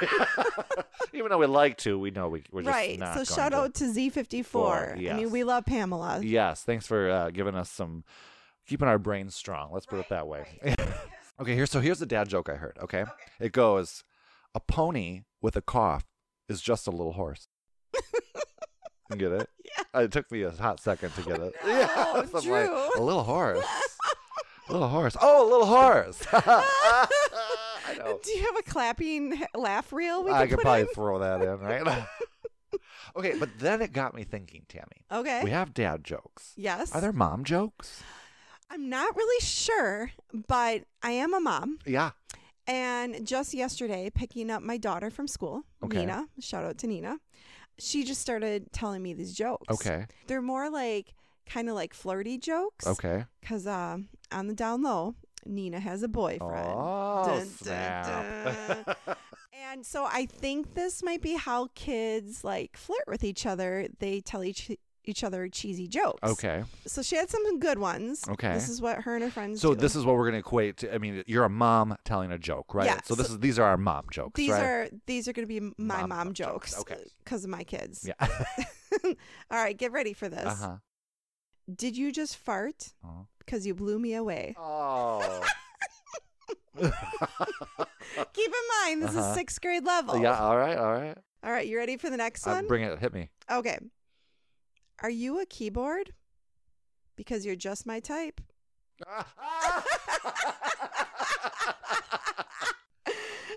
[1.12, 2.98] Even though we like to, we know we, we're just right.
[3.14, 4.44] So shout out to Z54.
[4.44, 6.20] Four, I mean, we love Pamela.
[6.22, 8.04] Yes, thanks for uh, giving us some,
[8.66, 9.70] keeping our brains strong.
[9.72, 10.46] Let's put it that way.
[11.40, 11.66] okay, here.
[11.66, 12.78] So here's the dad joke I heard.
[12.82, 13.04] Okay,
[13.40, 14.04] it goes:
[14.54, 16.06] a pony with a cough
[16.48, 17.48] is just a little horse.
[19.10, 19.48] You get it?
[19.94, 20.00] Yeah.
[20.02, 21.54] It took me a hot second to get it.
[21.64, 23.64] No, yeah, so like, a little horse.
[24.68, 25.16] A little horse.
[25.20, 26.26] Oh, a little horse.
[27.98, 28.18] Know.
[28.24, 30.86] Do you have a clapping laugh reel we I could could probably in?
[30.94, 32.06] throw that in, right?
[33.16, 35.04] okay, but then it got me thinking, Tammy.
[35.10, 35.40] Okay.
[35.42, 36.52] We have dad jokes.
[36.56, 36.94] yes.
[36.94, 38.02] Are there mom jokes?
[38.70, 40.12] I'm not really sure,
[40.46, 41.78] but I am a mom.
[41.86, 42.10] Yeah.
[42.66, 46.00] And just yesterday, picking up my daughter from school, Okay.
[46.00, 47.18] Nina, shout out to Nina,
[47.78, 49.72] she just started telling me these jokes.
[49.74, 50.04] Okay.
[50.26, 51.14] They're more like
[51.46, 52.86] kind of like flirty jokes.
[52.86, 53.24] Okay.
[53.40, 53.96] Because uh,
[54.30, 55.14] on the down low,
[55.46, 56.68] Nina has a boyfriend.
[56.68, 58.98] Oh, Dun, dun, snap.
[59.70, 63.86] And so I think this might be how kids like flirt with each other.
[63.98, 64.70] They tell each
[65.04, 66.20] each other cheesy jokes.
[66.22, 66.62] okay.
[66.86, 68.24] So she had some good ones.
[68.28, 68.52] Okay.
[68.52, 69.80] This is what her and her friends So do.
[69.80, 70.94] this is what we're going to equate to.
[70.94, 72.84] I mean, you're a mom telling a joke, right?
[72.84, 74.62] Yeah, So this so- is these are our mom jokes, these right?
[74.62, 76.72] are these are going to be my Mom mom, jokes.
[76.74, 76.80] jokes.
[76.92, 77.02] Okay.
[77.24, 78.06] Because of my kids.
[78.06, 78.28] Yeah.
[79.50, 80.44] All right, get ready for this.
[80.44, 80.76] uh huh.
[81.74, 82.92] Did you just fart?
[83.40, 84.54] Because you blew me away.
[84.60, 85.42] Oh.
[86.80, 86.92] Keep
[88.46, 88.52] in
[88.84, 89.30] mind, this Uh-huh.
[89.30, 90.16] is sixth grade level.
[90.22, 90.38] yeah.
[90.38, 90.76] All right.
[90.78, 91.18] All right.
[91.42, 92.66] All right, you ready for the next Uh, one?
[92.68, 92.98] bring it.
[93.00, 93.30] Hit me.
[93.50, 93.78] okay.
[95.02, 96.12] Are you a keyboard?
[97.16, 98.40] Because you're just my type.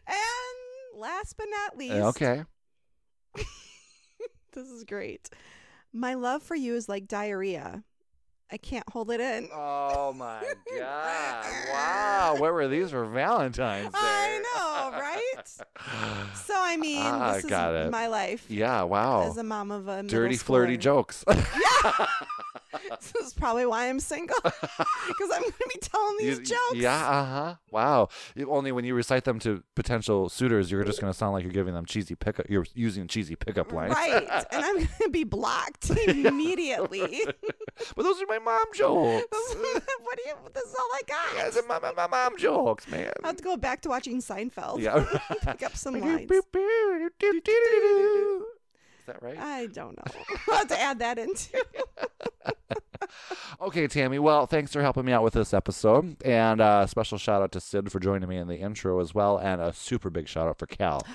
[0.08, 2.44] And last but not least, okay.
[4.54, 5.30] this is great.
[5.94, 7.84] My love for you is like diarrhea.
[8.52, 9.48] I can't hold it in.
[9.54, 10.42] Oh my
[10.78, 11.46] God!
[11.72, 14.00] Wow, where were these for Valentine's Day?
[14.02, 14.41] I?
[16.36, 17.92] So I mean, Ah, this is got it.
[17.92, 19.28] my life Yeah, wow.
[19.30, 20.82] as a mom of a Dirty, middle flirty schooler.
[20.82, 21.26] jokes.
[23.00, 26.76] this is probably why I'm single because I'm going to be telling these You- jokes.
[26.76, 27.56] Yeah, uh huh.
[27.72, 28.10] Wow.
[28.48, 31.52] Only when you recite them to potential suitors, you're just going to sound like you're
[31.54, 32.50] giving them cheesy pickup.
[32.50, 33.94] You're using cheesy pickup lines.
[33.94, 37.24] Right, and I'm going to be blocked immediately.
[37.96, 39.26] but those are my mom jokes.
[39.32, 40.34] what do you?
[40.54, 41.46] This is all I got.
[41.54, 43.12] Those are my, my, my mom jokes, man.
[43.24, 44.80] I have to go back to watching Seinfeld.
[44.82, 45.06] Yeah.
[45.58, 46.32] Pick up some lines.
[46.32, 46.42] Is
[49.08, 49.38] that right?
[49.38, 50.04] I don't know.
[50.50, 51.66] I'll have to add that into.
[53.60, 54.20] Okay, Tammy.
[54.20, 56.16] Well, thanks for helping me out with this episode.
[56.24, 59.38] And uh, special shout out to Syd for joining me in the intro as well.
[59.38, 61.06] And a super big shout out for Kal.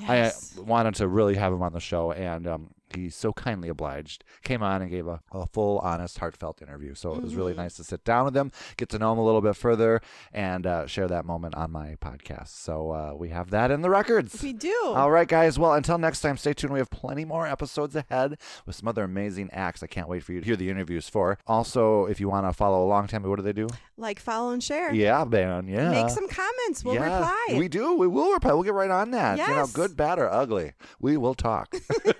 [0.00, 0.54] Yes.
[0.56, 4.24] I wanted to really have him on the show, and um, he so kindly obliged.
[4.42, 6.94] Came on and gave a, a full, honest, heartfelt interview.
[6.94, 9.24] So it was really nice to sit down with him, get to know him a
[9.24, 10.00] little bit further,
[10.32, 12.48] and uh, share that moment on my podcast.
[12.48, 14.42] So uh, we have that in the records.
[14.42, 14.76] We do.
[14.86, 15.58] All right, guys.
[15.58, 16.72] Well, until next time, stay tuned.
[16.72, 19.82] We have plenty more episodes ahead with some other amazing acts.
[19.82, 21.38] I can't wait for you to hear the interviews for.
[21.46, 23.68] Also, if you want to follow along, Tammy, what do they do?
[23.96, 24.92] Like, follow, and share.
[24.92, 25.68] Yeah, man.
[25.68, 25.90] Yeah.
[25.90, 26.84] Make some comments.
[26.84, 27.54] We'll Yeah, reply.
[27.58, 27.94] We do.
[27.96, 28.52] We will reply.
[28.52, 29.38] We'll get right on that.
[29.38, 29.72] You know, Yes.
[29.72, 30.72] good, bad, or ugly.
[31.00, 31.74] We will talk.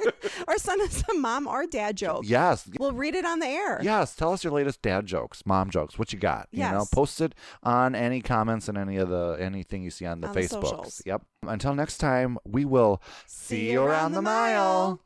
[0.48, 2.22] or send us a mom or dad joke.
[2.26, 2.68] yes.
[2.78, 3.80] We'll read it on the air.
[3.82, 4.14] Yes.
[4.14, 5.98] Tell us your latest dad jokes, mom jokes.
[5.98, 6.48] What you got?
[6.50, 6.90] You know, Yes.
[6.90, 10.34] post it on any comments and any of the anything you see on the On
[10.34, 10.50] Facebooks.
[10.50, 11.02] socials.
[11.06, 11.22] Yep.
[11.46, 15.00] Until next time, we will see, you around, the mile.